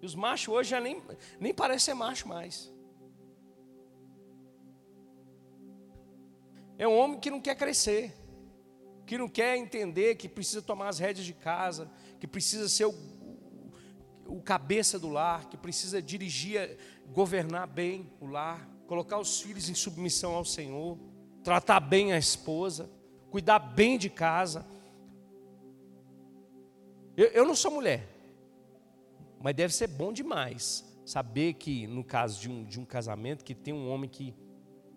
[0.00, 1.02] E os machos hoje já nem,
[1.38, 2.72] nem parecem ser macho mais.
[6.78, 8.14] É um homem que não quer crescer,
[9.12, 12.94] que não quer entender que precisa tomar as rédeas de casa, que precisa ser o,
[14.26, 16.78] o, cabeça do lar, que precisa dirigir,
[17.12, 20.98] governar bem o lar, colocar os filhos em submissão ao Senhor,
[21.44, 22.88] tratar bem a esposa
[23.30, 24.66] cuidar bem de casa.
[27.14, 28.08] Eu, eu não sou mulher,
[29.42, 33.54] mas deve ser bom demais saber que, no caso de um, de um casamento, que
[33.54, 34.34] tem um homem que,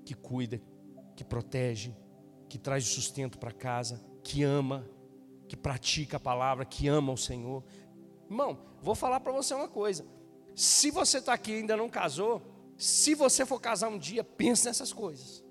[0.06, 0.62] que cuida,
[1.18, 1.94] que protege,
[2.56, 4.90] que traz sustento para casa, que ama,
[5.46, 7.62] que pratica a palavra, que ama o Senhor.
[8.30, 10.06] Irmão, vou falar para você uma coisa.
[10.56, 12.42] Se você está aqui e ainda não casou,
[12.78, 15.44] se você for casar um dia, pense nessas coisas.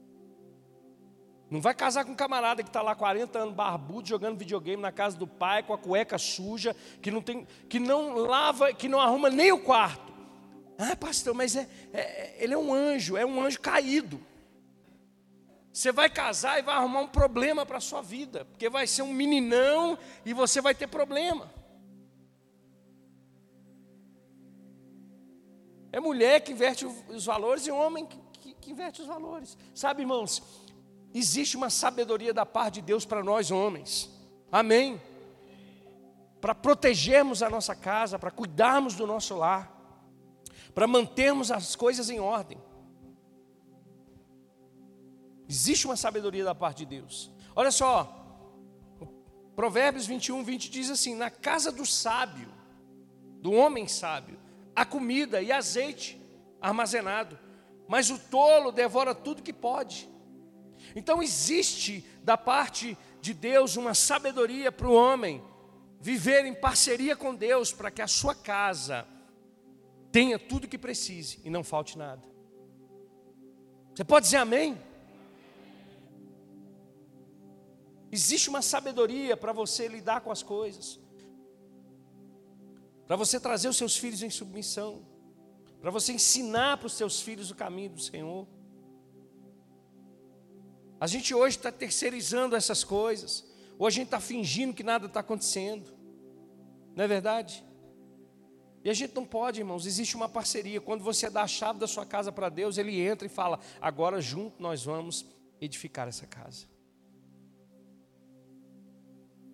[1.50, 4.90] Não vai casar com um camarada que está lá 40 anos barbudo jogando videogame na
[4.90, 8.98] casa do pai com a cueca suja, que não tem, que não lava, que não
[8.98, 10.10] arruma nem o quarto.
[10.78, 14.18] Ah, pastor, mas é, é, ele é um anjo, é um anjo caído.
[15.74, 19.02] Você vai casar e vai arrumar um problema para a sua vida, porque vai ser
[19.02, 21.52] um meninão e você vai ter problema.
[25.90, 29.58] É mulher que inverte os valores e homem que, que, que inverte os valores.
[29.74, 30.40] Sabe, irmãos,
[31.12, 34.08] existe uma sabedoria da parte de Deus para nós homens.
[34.52, 35.02] Amém.
[36.40, 39.72] Para protegermos a nossa casa, para cuidarmos do nosso lar,
[40.72, 42.58] para mantermos as coisas em ordem.
[45.48, 47.30] Existe uma sabedoria da parte de Deus.
[47.54, 48.24] Olha só,
[49.54, 52.48] Provérbios 21, 20 diz assim: Na casa do sábio,
[53.40, 54.38] do homem sábio,
[54.74, 56.20] há comida e azeite
[56.60, 57.38] armazenado,
[57.86, 60.08] mas o tolo devora tudo que pode.
[60.96, 65.42] Então existe da parte de Deus uma sabedoria para o homem
[66.00, 69.06] viver em parceria com Deus para que a sua casa
[70.12, 72.22] tenha tudo que precise e não falte nada.
[73.94, 74.78] Você pode dizer amém?
[78.14, 81.00] Existe uma sabedoria para você lidar com as coisas,
[83.08, 85.04] para você trazer os seus filhos em submissão,
[85.80, 88.46] para você ensinar para os seus filhos o caminho do Senhor.
[91.00, 93.44] A gente hoje está terceirizando essas coisas,
[93.76, 95.90] ou a gente está fingindo que nada está acontecendo,
[96.94, 97.64] não é verdade?
[98.84, 100.80] E a gente não pode, irmãos, existe uma parceria.
[100.80, 104.20] Quando você dá a chave da sua casa para Deus, Ele entra e fala: agora
[104.20, 105.26] junto nós vamos
[105.60, 106.73] edificar essa casa.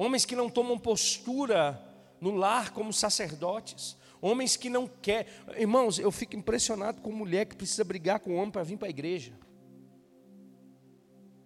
[0.00, 1.78] Homens que não tomam postura
[2.22, 5.30] no lar como sacerdotes, homens que não querem.
[5.58, 8.88] Irmãos, eu fico impressionado com mulher que precisa brigar com homem para vir para a
[8.88, 9.38] igreja.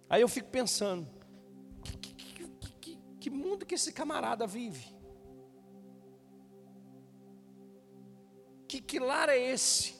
[0.09, 1.05] Aí eu fico pensando,
[1.83, 2.47] que, que,
[2.79, 4.87] que, que mundo que esse camarada vive?
[8.69, 9.95] Que, que lar é esse?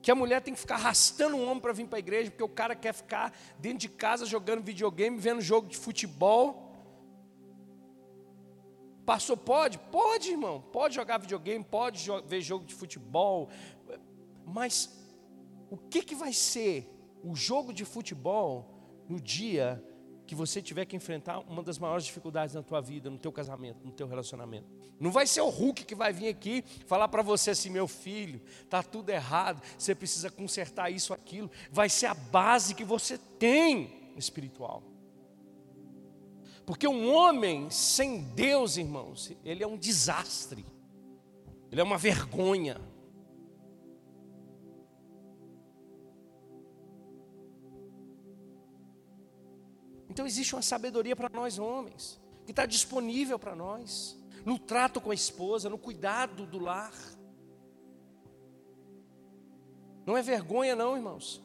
[0.00, 2.42] Que a mulher tem que ficar arrastando um homem para vir para a igreja, porque
[2.42, 6.67] o cara quer ficar dentro de casa jogando videogame, vendo jogo de futebol.
[9.08, 9.78] Pastor, pode?
[9.78, 10.62] Pode, irmão.
[10.70, 13.48] Pode jogar videogame, pode ver jogo de futebol.
[14.44, 15.02] Mas
[15.70, 16.86] o que, que vai ser
[17.24, 18.68] o jogo de futebol
[19.08, 19.82] no dia
[20.26, 23.82] que você tiver que enfrentar uma das maiores dificuldades na tua vida, no teu casamento,
[23.82, 24.68] no teu relacionamento.
[25.00, 28.42] Não vai ser o Hulk que vai vir aqui falar para você assim, meu filho,
[28.68, 31.50] tá tudo errado, você precisa consertar isso, aquilo.
[31.72, 34.82] Vai ser a base que você tem espiritual.
[36.68, 40.66] Porque um homem sem Deus, irmãos, ele é um desastre.
[41.72, 42.78] Ele é uma vergonha.
[50.10, 55.10] Então existe uma sabedoria para nós homens, que está disponível para nós, no trato com
[55.10, 56.92] a esposa, no cuidado do lar.
[60.04, 61.42] Não é vergonha, não, irmãos.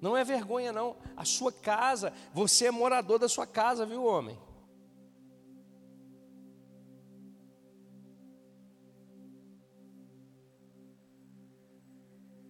[0.00, 0.96] Não é vergonha, não.
[1.16, 4.38] A sua casa, você é morador da sua casa, viu, homem?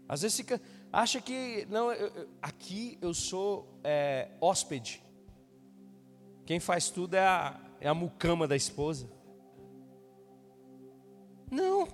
[0.09, 0.61] Às vezes fica,
[0.93, 5.03] acha que, não, eu, aqui eu sou é, hóspede.
[6.45, 9.09] Quem faz tudo é a, é a mucama da esposa.
[11.51, 11.87] Não.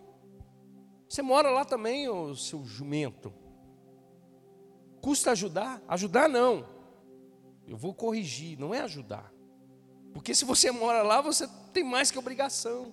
[1.09, 3.33] Você mora lá também, o seu jumento.
[5.07, 5.81] Custa ajudar?
[5.87, 6.67] Ajudar não.
[7.65, 9.33] Eu vou corrigir, não é ajudar.
[10.13, 12.93] Porque se você mora lá, você tem mais que obrigação.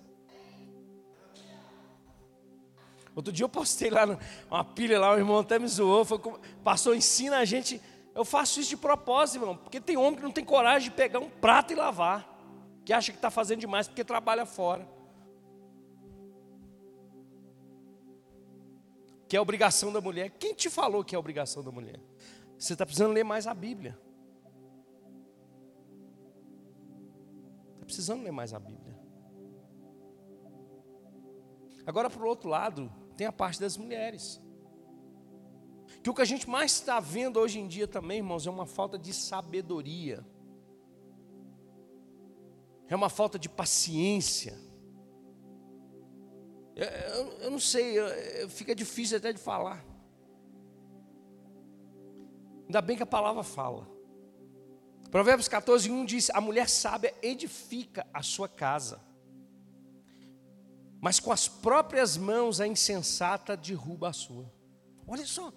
[3.16, 4.16] Outro dia eu postei lá
[4.48, 6.20] uma pilha lá, o irmão até me zoou, foi,
[6.62, 7.82] passou, ensina a gente.
[8.14, 11.18] Eu faço isso de propósito, irmão, porque tem homem que não tem coragem de pegar
[11.18, 12.32] um prato e lavar,
[12.84, 14.88] que acha que está fazendo demais porque trabalha fora.
[19.34, 20.30] Que é obrigação da mulher.
[20.30, 22.00] Quem te falou que é obrigação da mulher?
[22.56, 23.98] Você está precisando ler mais a Bíblia.
[27.72, 28.96] Está precisando ler mais a Bíblia.
[31.84, 34.40] Agora, para o outro lado, tem a parte das mulheres.
[36.00, 38.66] Que o que a gente mais está vendo hoje em dia também, irmãos, é uma
[38.66, 40.24] falta de sabedoria.
[42.86, 44.56] É uma falta de paciência.
[46.76, 49.84] Eu, eu, não sei, eu, fica difícil até de falar.
[52.66, 53.86] Ainda bem que a palavra fala.
[55.10, 59.00] Provérbios 14, 1 diz: A mulher sábia edifica a sua casa
[61.04, 64.50] mas com as próprias mãos a insensata derruba a sua.
[65.06, 65.52] Olha só.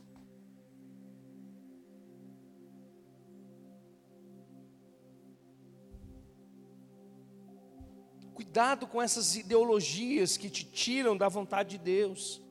[8.57, 12.41] Cuidado com essas ideologias que te tiram da vontade de Deus.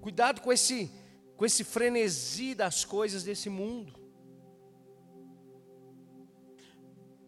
[0.00, 0.88] Cuidado com esse,
[1.36, 3.92] com esse frenesi das coisas desse mundo.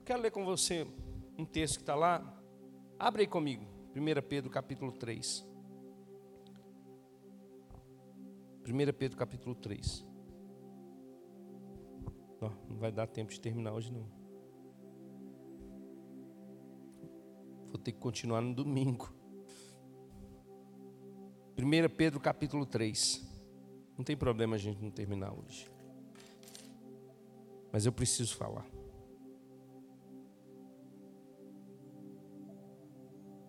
[0.04, 0.86] Quero ler com você
[1.36, 2.40] um texto que está lá.
[3.00, 3.66] Abre aí comigo.
[3.96, 5.44] 1 Pedro capítulo 3.
[8.64, 10.06] 1 Pedro capítulo 3.
[12.40, 14.17] Não, não vai dar tempo de terminar hoje não.
[17.68, 19.12] Vou ter que continuar no domingo.
[21.56, 23.26] 1 Pedro capítulo 3.
[23.96, 25.68] Não tem problema a gente não terminar hoje.
[27.72, 28.66] Mas eu preciso falar.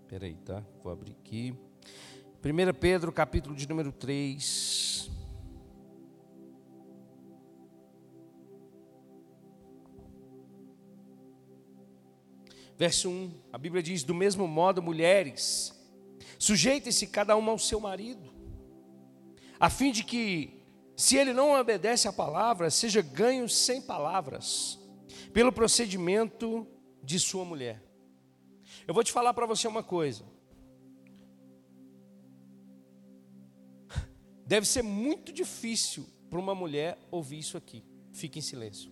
[0.02, 0.64] Espera aí, tá?
[0.84, 1.56] Vou abrir aqui.
[2.44, 4.69] 1 Pedro, capítulo de número 3.
[12.80, 15.78] Verso 1, a Bíblia diz: Do mesmo modo, mulheres,
[16.40, 18.34] sujeitem-se cada uma ao seu marido,
[19.60, 20.64] a fim de que,
[20.96, 24.80] se ele não obedece à palavra, seja ganho sem palavras,
[25.34, 26.66] pelo procedimento
[27.04, 27.84] de sua mulher.
[28.88, 30.24] Eu vou te falar para você uma coisa.
[34.46, 37.84] Deve ser muito difícil para uma mulher ouvir isso aqui.
[38.14, 38.90] Fique em silêncio.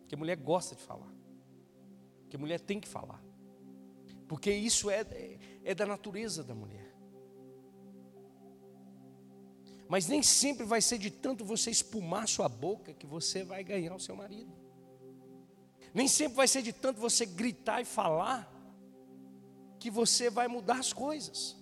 [0.00, 1.15] Porque mulher gosta de falar.
[2.36, 3.22] Porque a mulher tem que falar.
[4.28, 5.06] Porque isso é,
[5.64, 6.94] é da natureza da mulher.
[9.88, 13.94] Mas nem sempre vai ser de tanto você espumar sua boca que você vai ganhar
[13.94, 14.52] o seu marido.
[15.94, 18.52] Nem sempre vai ser de tanto você gritar e falar
[19.78, 21.56] que você vai mudar as coisas.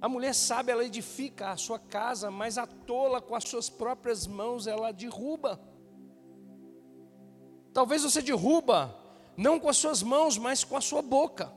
[0.00, 4.26] A mulher sabe, ela edifica a sua casa, mas a tola com as suas próprias
[4.26, 5.75] mãos ela derruba.
[7.76, 8.96] Talvez você derruba
[9.36, 11.52] não com as suas mãos, mas com a sua boca,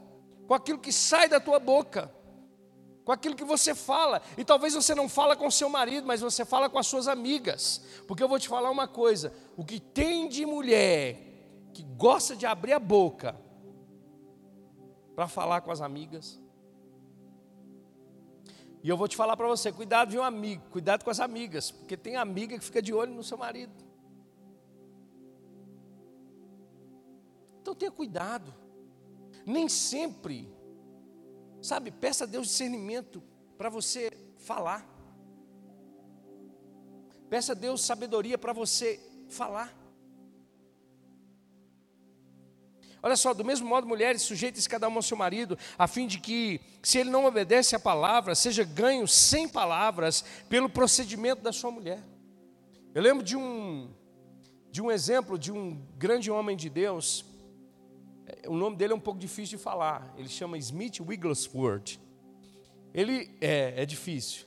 [0.46, 2.12] com aquilo que sai da tua boca
[3.06, 4.22] com aquilo que você fala.
[4.38, 7.82] E talvez você não fala com seu marido, mas você fala com as suas amigas.
[8.08, 11.18] Porque eu vou te falar uma coisa: o que tem de mulher
[11.74, 13.36] que gosta de abrir a boca
[15.16, 16.40] para falar com as amigas.
[18.84, 21.98] E eu vou te falar para você, cuidado, viu, amigo, cuidado com as amigas, porque
[21.98, 23.89] tem amiga que fica de olho no seu marido.
[27.70, 28.54] Então tenha cuidado.
[29.46, 30.52] Nem sempre
[31.62, 33.22] Sabe, peça a Deus discernimento
[33.58, 34.88] para você falar.
[37.30, 39.76] Peça a Deus sabedoria para você falar.
[43.02, 46.20] Olha só, do mesmo modo, mulheres, sujeitem-se cada uma ao seu marido, a fim de
[46.20, 51.72] que, se ele não obedece à palavra, seja ganho sem palavras pelo procedimento da sua
[51.72, 52.02] mulher.
[52.94, 53.94] Eu lembro de um,
[54.72, 57.29] de um exemplo de um grande homem de Deus,
[58.48, 60.14] o nome dele é um pouco difícil de falar.
[60.18, 62.00] Ele chama Smith Wigglesworth.
[62.94, 64.46] Ele é, é difícil.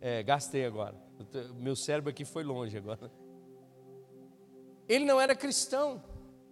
[0.00, 0.94] É, gastei agora.
[1.56, 3.10] Meu cérebro aqui foi longe agora.
[4.88, 6.02] Ele não era cristão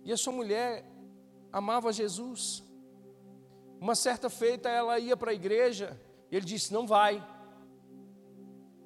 [0.05, 0.85] e a sua mulher
[1.53, 2.63] amava Jesus.
[3.81, 5.99] Uma certa feita ela ia para a igreja,
[6.31, 7.27] e ele disse: Não vai.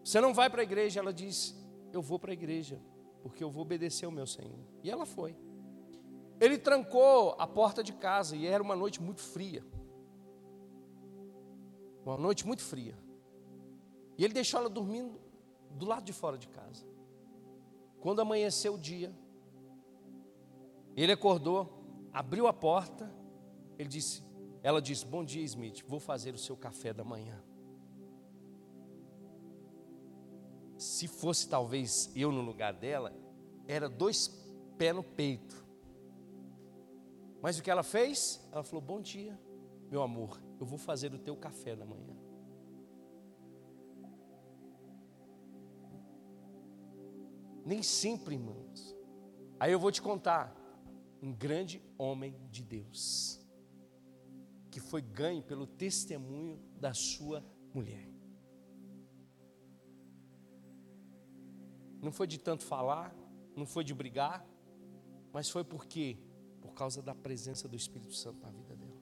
[0.03, 1.01] Você não vai para a igreja.
[1.01, 1.55] Ela disse:
[1.93, 2.81] Eu vou para a igreja,
[3.23, 4.59] porque eu vou obedecer ao meu Senhor.
[4.83, 5.37] E ela foi.
[6.45, 9.65] Ele trancou a porta de casa, e era uma noite muito fria.
[12.05, 12.95] Uma noite muito fria.
[14.19, 15.19] E ele deixou ela dormindo
[15.71, 16.85] do lado de fora de casa.
[17.99, 19.11] Quando amanheceu o dia,
[20.95, 21.83] ele acordou,
[22.13, 23.11] abriu a porta,
[23.79, 24.23] ele disse,
[24.63, 27.43] ela disse: "Bom dia, Smith, vou fazer o seu café da manhã".
[30.77, 33.17] Se fosse talvez eu no lugar dela,
[33.67, 34.29] era dois
[34.77, 35.64] pés no peito.
[37.45, 38.43] Mas o que ela fez?
[38.51, 39.39] Ela falou: Bom dia,
[39.91, 42.17] meu amor, eu vou fazer o teu café da manhã.
[47.67, 48.97] Nem sempre, irmãos.
[49.61, 50.57] Aí eu vou te contar.
[51.21, 53.39] Um grande homem de Deus.
[54.71, 58.09] Que foi ganho pelo testemunho da sua mulher.
[62.01, 63.15] Não foi de tanto falar,
[63.55, 64.47] não foi de brigar,
[65.31, 66.24] mas foi porque por
[66.75, 68.93] causa da presença do Espírito Santo na vida dela.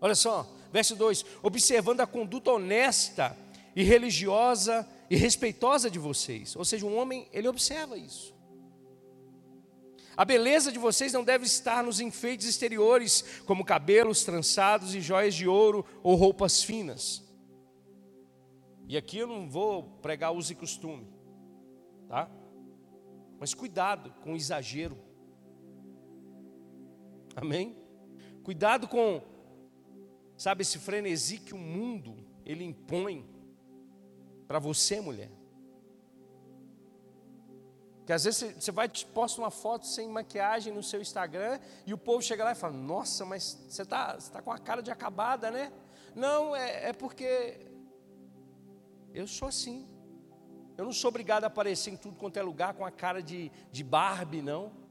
[0.00, 3.36] Olha só, verso 2: observando a conduta honesta
[3.74, 6.56] e religiosa e respeitosa de vocês.
[6.56, 8.34] Ou seja, um homem, ele observa isso.
[10.16, 15.34] A beleza de vocês não deve estar nos enfeites exteriores, como cabelos trançados e joias
[15.34, 17.22] de ouro ou roupas finas.
[18.86, 21.08] E aqui eu não vou pregar uso e costume,
[22.08, 22.28] tá?
[23.40, 24.98] Mas cuidado com o exagero.
[27.34, 27.76] Amém?
[28.42, 29.22] Cuidado com,
[30.36, 33.28] sabe, esse frenesi que o mundo ele impõe
[34.46, 35.30] para você, mulher.
[38.04, 41.98] Que às vezes você vai posta uma foto sem maquiagem no seu Instagram e o
[41.98, 44.90] povo chega lá e fala: Nossa, mas você está você tá com a cara de
[44.90, 45.72] acabada, né?
[46.14, 47.60] Não, é, é porque
[49.14, 49.88] eu sou assim.
[50.76, 53.52] Eu não sou obrigado a aparecer em tudo quanto é lugar com a cara de,
[53.70, 54.81] de Barbie, não.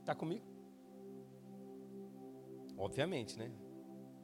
[0.00, 0.44] Está comigo?
[2.76, 3.50] Obviamente, né?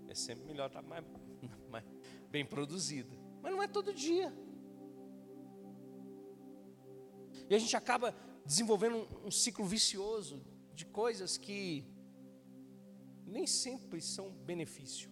[0.08, 1.04] É sempre melhor estar tá mais,
[1.70, 1.84] mais
[2.30, 3.14] bem produzida.
[3.42, 4.32] Mas não é todo dia.
[7.48, 8.14] E a gente acaba
[8.44, 10.42] desenvolvendo um, um ciclo vicioso
[10.74, 11.84] de coisas que
[13.26, 15.10] nem sempre são benefício.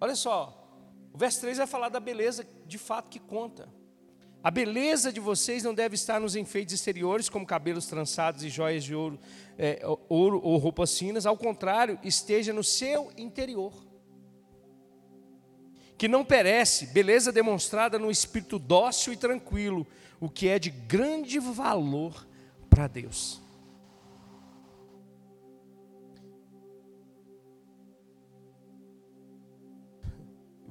[0.00, 0.60] Olha só,
[1.12, 3.68] o verso 3 vai falar da beleza de fato que conta.
[4.44, 8.84] A beleza de vocês não deve estar nos enfeites exteriores, como cabelos trançados e joias
[8.84, 9.18] de ouro,
[9.58, 11.24] é, ouro ou roupas finas.
[11.24, 13.72] Ao contrário, esteja no seu interior.
[15.96, 19.86] Que não perece, beleza demonstrada no espírito dócil e tranquilo,
[20.20, 22.26] o que é de grande valor
[22.68, 23.40] para Deus.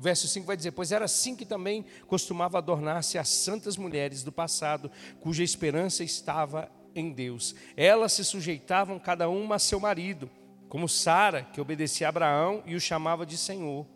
[0.03, 4.31] Verso 5 vai dizer: Pois era assim que também costumava adornar-se as santas mulheres do
[4.31, 7.55] passado, cuja esperança estava em Deus.
[7.75, 10.29] Elas se sujeitavam cada uma a seu marido,
[10.69, 13.87] como Sara, que obedecia a Abraão e o chamava de Senhor.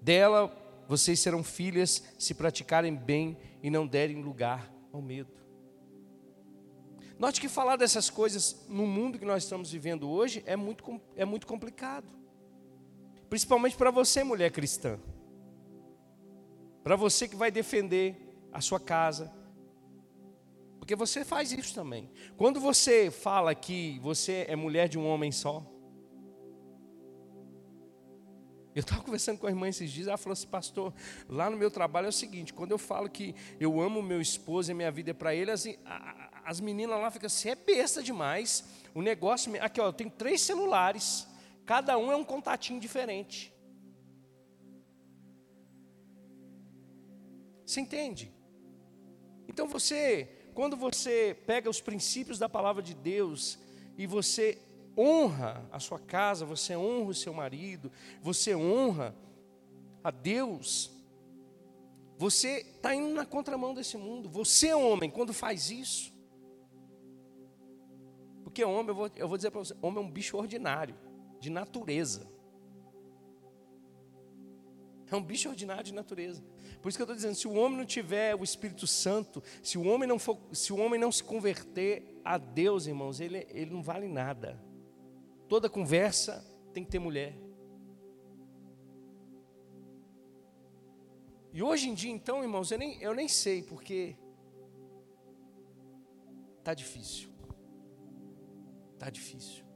[0.00, 0.54] Dela
[0.86, 5.36] vocês serão filhas se praticarem bem e não derem lugar ao medo.
[7.18, 11.24] Note que falar dessas coisas no mundo que nós estamos vivendo hoje é muito, é
[11.24, 12.17] muito complicado.
[13.28, 14.98] Principalmente para você, mulher cristã.
[16.82, 18.16] Para você que vai defender
[18.52, 19.32] a sua casa.
[20.78, 22.10] Porque você faz isso também.
[22.36, 25.62] Quando você fala que você é mulher de um homem só.
[28.74, 30.94] Eu estava conversando com a irmã esses dias, ela falou assim, pastor,
[31.28, 34.70] lá no meu trabalho é o seguinte, quando eu falo que eu amo meu esposo
[34.70, 35.66] e minha vida é para ele, as,
[36.44, 38.64] as meninas lá ficam assim, é besta demais.
[38.94, 41.26] O negócio, aqui ó, eu tenho três celulares,
[41.68, 43.54] Cada um é um contatinho diferente.
[47.66, 48.32] Você entende?
[49.46, 53.58] Então você, quando você pega os princípios da palavra de Deus
[53.98, 54.58] e você
[54.96, 57.92] honra a sua casa, você honra o seu marido,
[58.22, 59.14] você honra
[60.02, 60.90] a Deus,
[62.16, 64.26] você está indo na contramão desse mundo.
[64.30, 66.14] Você, homem, quando faz isso,
[68.42, 71.07] porque homem, eu vou, eu vou dizer para você, homem é um bicho ordinário
[71.40, 72.26] de natureza.
[75.10, 76.42] É um bicho ordinário de natureza.
[76.82, 79.78] Por isso que eu estou dizendo, se o homem não tiver o Espírito Santo, se
[79.78, 83.70] o homem não, for, se o homem não se converter a Deus, irmãos, ele, ele
[83.70, 84.62] não vale nada.
[85.48, 87.34] Toda conversa tem que ter mulher.
[91.52, 94.14] E hoje em dia, então, irmãos, eu nem, eu nem sei, porque
[96.58, 97.30] está difícil.
[98.94, 99.67] Está difícil.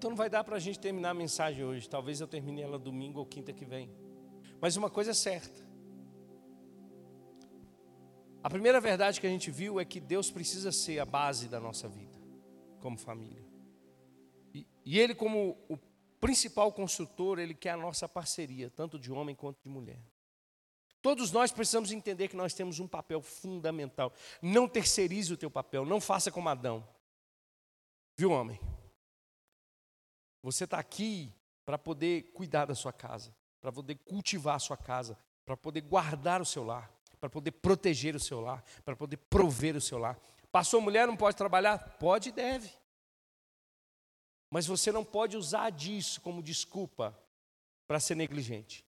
[0.00, 1.86] Então não vai dar para a gente terminar a mensagem hoje.
[1.86, 3.90] Talvez eu termine ela domingo ou quinta que vem.
[4.58, 5.62] Mas uma coisa é certa.
[8.42, 11.60] A primeira verdade que a gente viu é que Deus precisa ser a base da
[11.60, 12.18] nossa vida,
[12.80, 13.44] como família.
[14.54, 15.76] E, e Ele, como o
[16.18, 20.02] principal construtor, Ele quer a nossa parceria, tanto de homem quanto de mulher.
[21.02, 24.14] Todos nós precisamos entender que nós temos um papel fundamental.
[24.40, 26.88] Não terceirize o teu papel, não faça como Adão.
[28.16, 28.58] Viu, homem?
[30.42, 31.32] Você está aqui
[31.64, 36.40] para poder cuidar da sua casa, para poder cultivar a sua casa, para poder guardar
[36.40, 40.18] o seu lar, para poder proteger o seu lar, para poder prover o seu lar.
[40.50, 41.78] Passou mulher, não pode trabalhar?
[41.98, 42.70] Pode e deve.
[44.50, 47.16] Mas você não pode usar disso como desculpa
[47.86, 48.84] para ser negligente.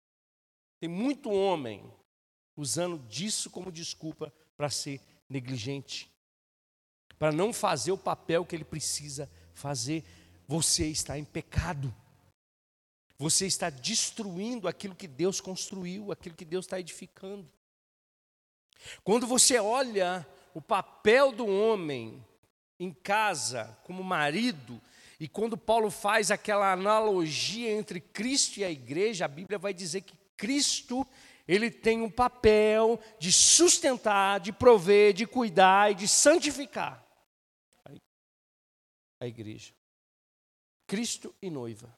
[0.81, 1.89] Tem muito homem
[2.57, 6.11] usando disso como desculpa para ser negligente,
[7.19, 10.05] para não fazer o papel que ele precisa fazer
[10.47, 11.95] você está em pecado.
[13.19, 17.47] Você está destruindo aquilo que Deus construiu, aquilo que Deus está edificando.
[19.05, 22.25] Quando você olha o papel do homem
[22.79, 24.81] em casa como marido,
[25.21, 30.01] e quando Paulo faz aquela analogia entre Cristo e a igreja, a Bíblia vai dizer
[30.01, 31.07] que Cristo,
[31.47, 37.07] ele tem um papel de sustentar, de prover, de cuidar e de santificar
[39.21, 39.73] a igreja.
[40.93, 41.89] Cristo e noiva.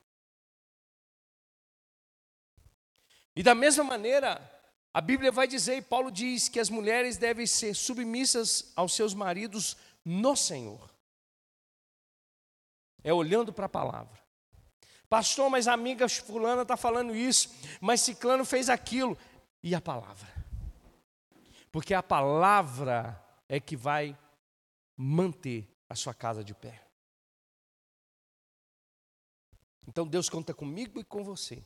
[3.34, 4.40] E da mesma maneira,
[4.92, 9.12] a Bíblia vai dizer, e Paulo diz, que as mulheres devem ser submissas aos seus
[9.12, 10.94] maridos no Senhor.
[13.02, 14.22] É olhando para a palavra.
[15.08, 19.18] Pastor, mas a amiga fulana está falando isso, mas ciclano fez aquilo.
[19.60, 20.32] E a palavra?
[21.72, 24.16] Porque a palavra é que vai
[24.96, 26.83] manter a sua casa de pé.
[29.86, 31.62] Então Deus conta comigo e com você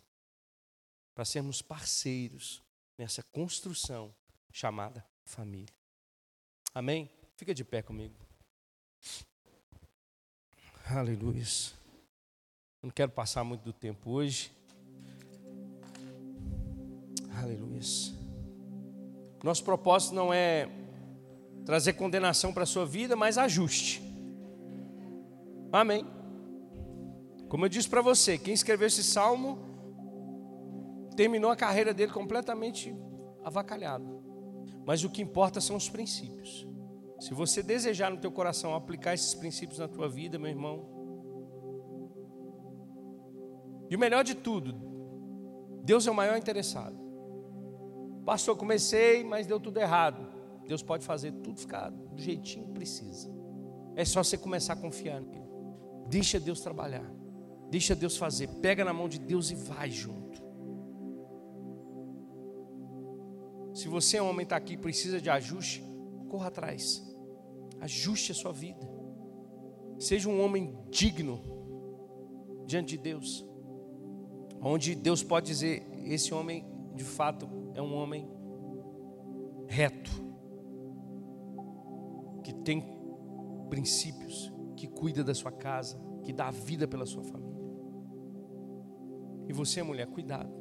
[1.14, 2.62] para sermos parceiros
[2.96, 4.14] nessa construção
[4.52, 5.74] chamada família.
[6.74, 7.10] Amém?
[7.36, 8.14] Fica de pé comigo.
[10.86, 11.44] Aleluia.
[12.82, 14.52] Não quero passar muito do tempo hoje.
[17.36, 17.82] Aleluia.
[19.42, 20.68] Nosso propósito não é
[21.64, 24.02] trazer condenação para a sua vida, mas ajuste.
[25.70, 26.17] Amém.
[27.48, 29.58] Como eu disse para você, quem escreveu esse salmo
[31.16, 32.94] terminou a carreira dele completamente
[33.42, 34.22] avacalhado.
[34.86, 36.66] Mas o que importa são os princípios.
[37.18, 40.86] Se você desejar no teu coração aplicar esses princípios na tua vida, meu irmão,
[43.90, 44.74] e o melhor de tudo,
[45.82, 46.96] Deus é o maior interessado.
[48.24, 50.28] Pastor, comecei, mas deu tudo errado.
[50.66, 53.34] Deus pode fazer tudo ficar do jeitinho que precisa.
[53.96, 55.48] É só você começar a confiar nele.
[56.06, 57.10] Deixa Deus trabalhar.
[57.70, 58.48] Deixa Deus fazer.
[58.60, 60.42] Pega na mão de Deus e vai junto.
[63.74, 65.84] Se você é um homem está aqui e precisa de ajuste,
[66.28, 67.04] corra atrás.
[67.80, 68.88] Ajuste a sua vida.
[69.98, 71.40] Seja um homem digno
[72.66, 73.46] diante de Deus.
[74.60, 78.28] Onde Deus pode dizer: esse homem de fato é um homem
[79.68, 80.10] reto,
[82.42, 82.82] que tem
[83.68, 87.47] princípios, que cuida da sua casa, que dá vida pela sua família.
[89.48, 90.52] E você, mulher, cuidado.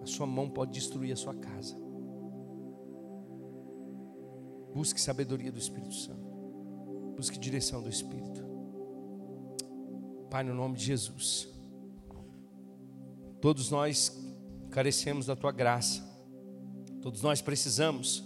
[0.00, 1.76] A sua mão pode destruir a sua casa.
[4.72, 6.22] Busque sabedoria do Espírito Santo.
[7.16, 8.40] Busque direção do Espírito.
[10.30, 11.48] Pai, no nome de Jesus.
[13.40, 14.16] Todos nós
[14.70, 16.08] carecemos da tua graça.
[17.00, 18.24] Todos nós precisamos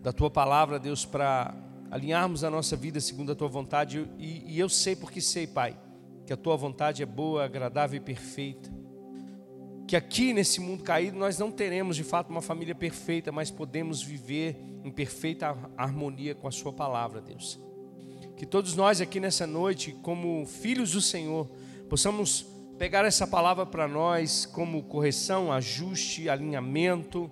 [0.00, 1.54] da tua palavra, Deus, para
[1.90, 4.08] alinharmos a nossa vida segundo a tua vontade.
[4.18, 5.83] E, e eu sei porque sei, Pai
[6.26, 8.72] que a tua vontade é boa, agradável e perfeita.
[9.86, 14.02] Que aqui nesse mundo caído nós não teremos de fato uma família perfeita, mas podemos
[14.02, 17.60] viver em perfeita harmonia com a Sua palavra, Deus.
[18.36, 21.48] Que todos nós aqui nessa noite, como filhos do Senhor,
[21.88, 22.46] possamos
[22.78, 27.30] pegar essa palavra para nós como correção, ajuste, alinhamento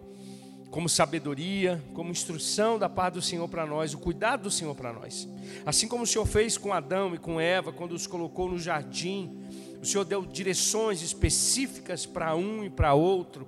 [0.73, 4.91] como sabedoria, como instrução da parte do Senhor para nós, o cuidado do Senhor para
[4.91, 5.29] nós.
[5.67, 9.39] Assim como o Senhor fez com Adão e com Eva, quando os colocou no jardim,
[9.83, 13.47] o Senhor deu direções específicas para um e para outro,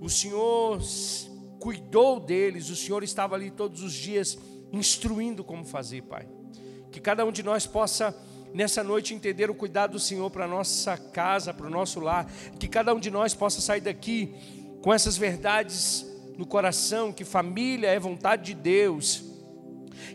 [0.00, 0.80] o Senhor
[1.60, 4.36] cuidou deles, o Senhor estava ali todos os dias
[4.72, 6.26] instruindo como fazer, Pai.
[6.90, 8.12] Que cada um de nós possa
[8.52, 12.66] nessa noite entender o cuidado do Senhor para nossa casa, para o nosso lar, que
[12.66, 14.34] cada um de nós possa sair daqui
[14.82, 19.22] com essas verdades no coração, que família é vontade de Deus,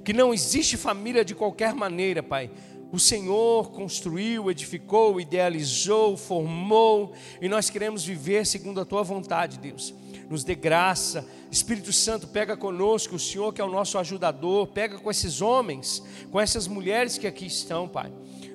[0.04, 2.52] que não existe família de qualquer maneira, Pai.
[2.92, 9.94] O Senhor construiu, edificou, idealizou, formou, e nós queremos viver segundo a tua vontade, Deus.
[10.28, 14.98] Nos dê graça, Espírito Santo, pega conosco, o Senhor que é o nosso ajudador, pega
[14.98, 18.12] com esses homens, com essas mulheres que aqui estão, Pai,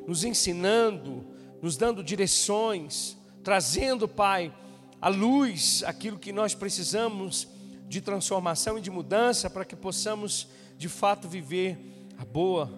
[0.06, 1.24] nos ensinando,
[1.62, 4.52] nos dando direções, trazendo, Pai,
[5.00, 7.53] à luz aquilo que nós precisamos
[7.94, 11.78] de transformação e de mudança para que possamos de fato viver
[12.18, 12.68] a boa,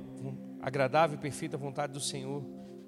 [0.61, 2.45] agradável e perfeita vontade do Senhor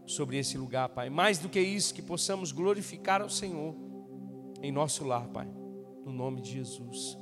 [0.06, 1.08] sobre esse lugar, Pai.
[1.08, 3.74] Mais do que isso, que possamos glorificar ao Senhor
[4.60, 5.48] em nosso lar, Pai.
[6.04, 7.16] No nome de Jesus.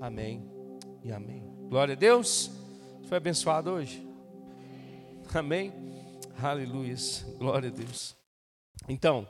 [0.00, 0.50] Amém
[1.04, 1.44] e amém.
[1.68, 2.50] Glória a Deus.
[3.10, 4.08] Foi abençoado hoje?
[5.34, 5.70] Amém.
[6.42, 6.96] Aleluia.
[7.36, 8.16] Glória a Deus.
[8.88, 9.28] Então,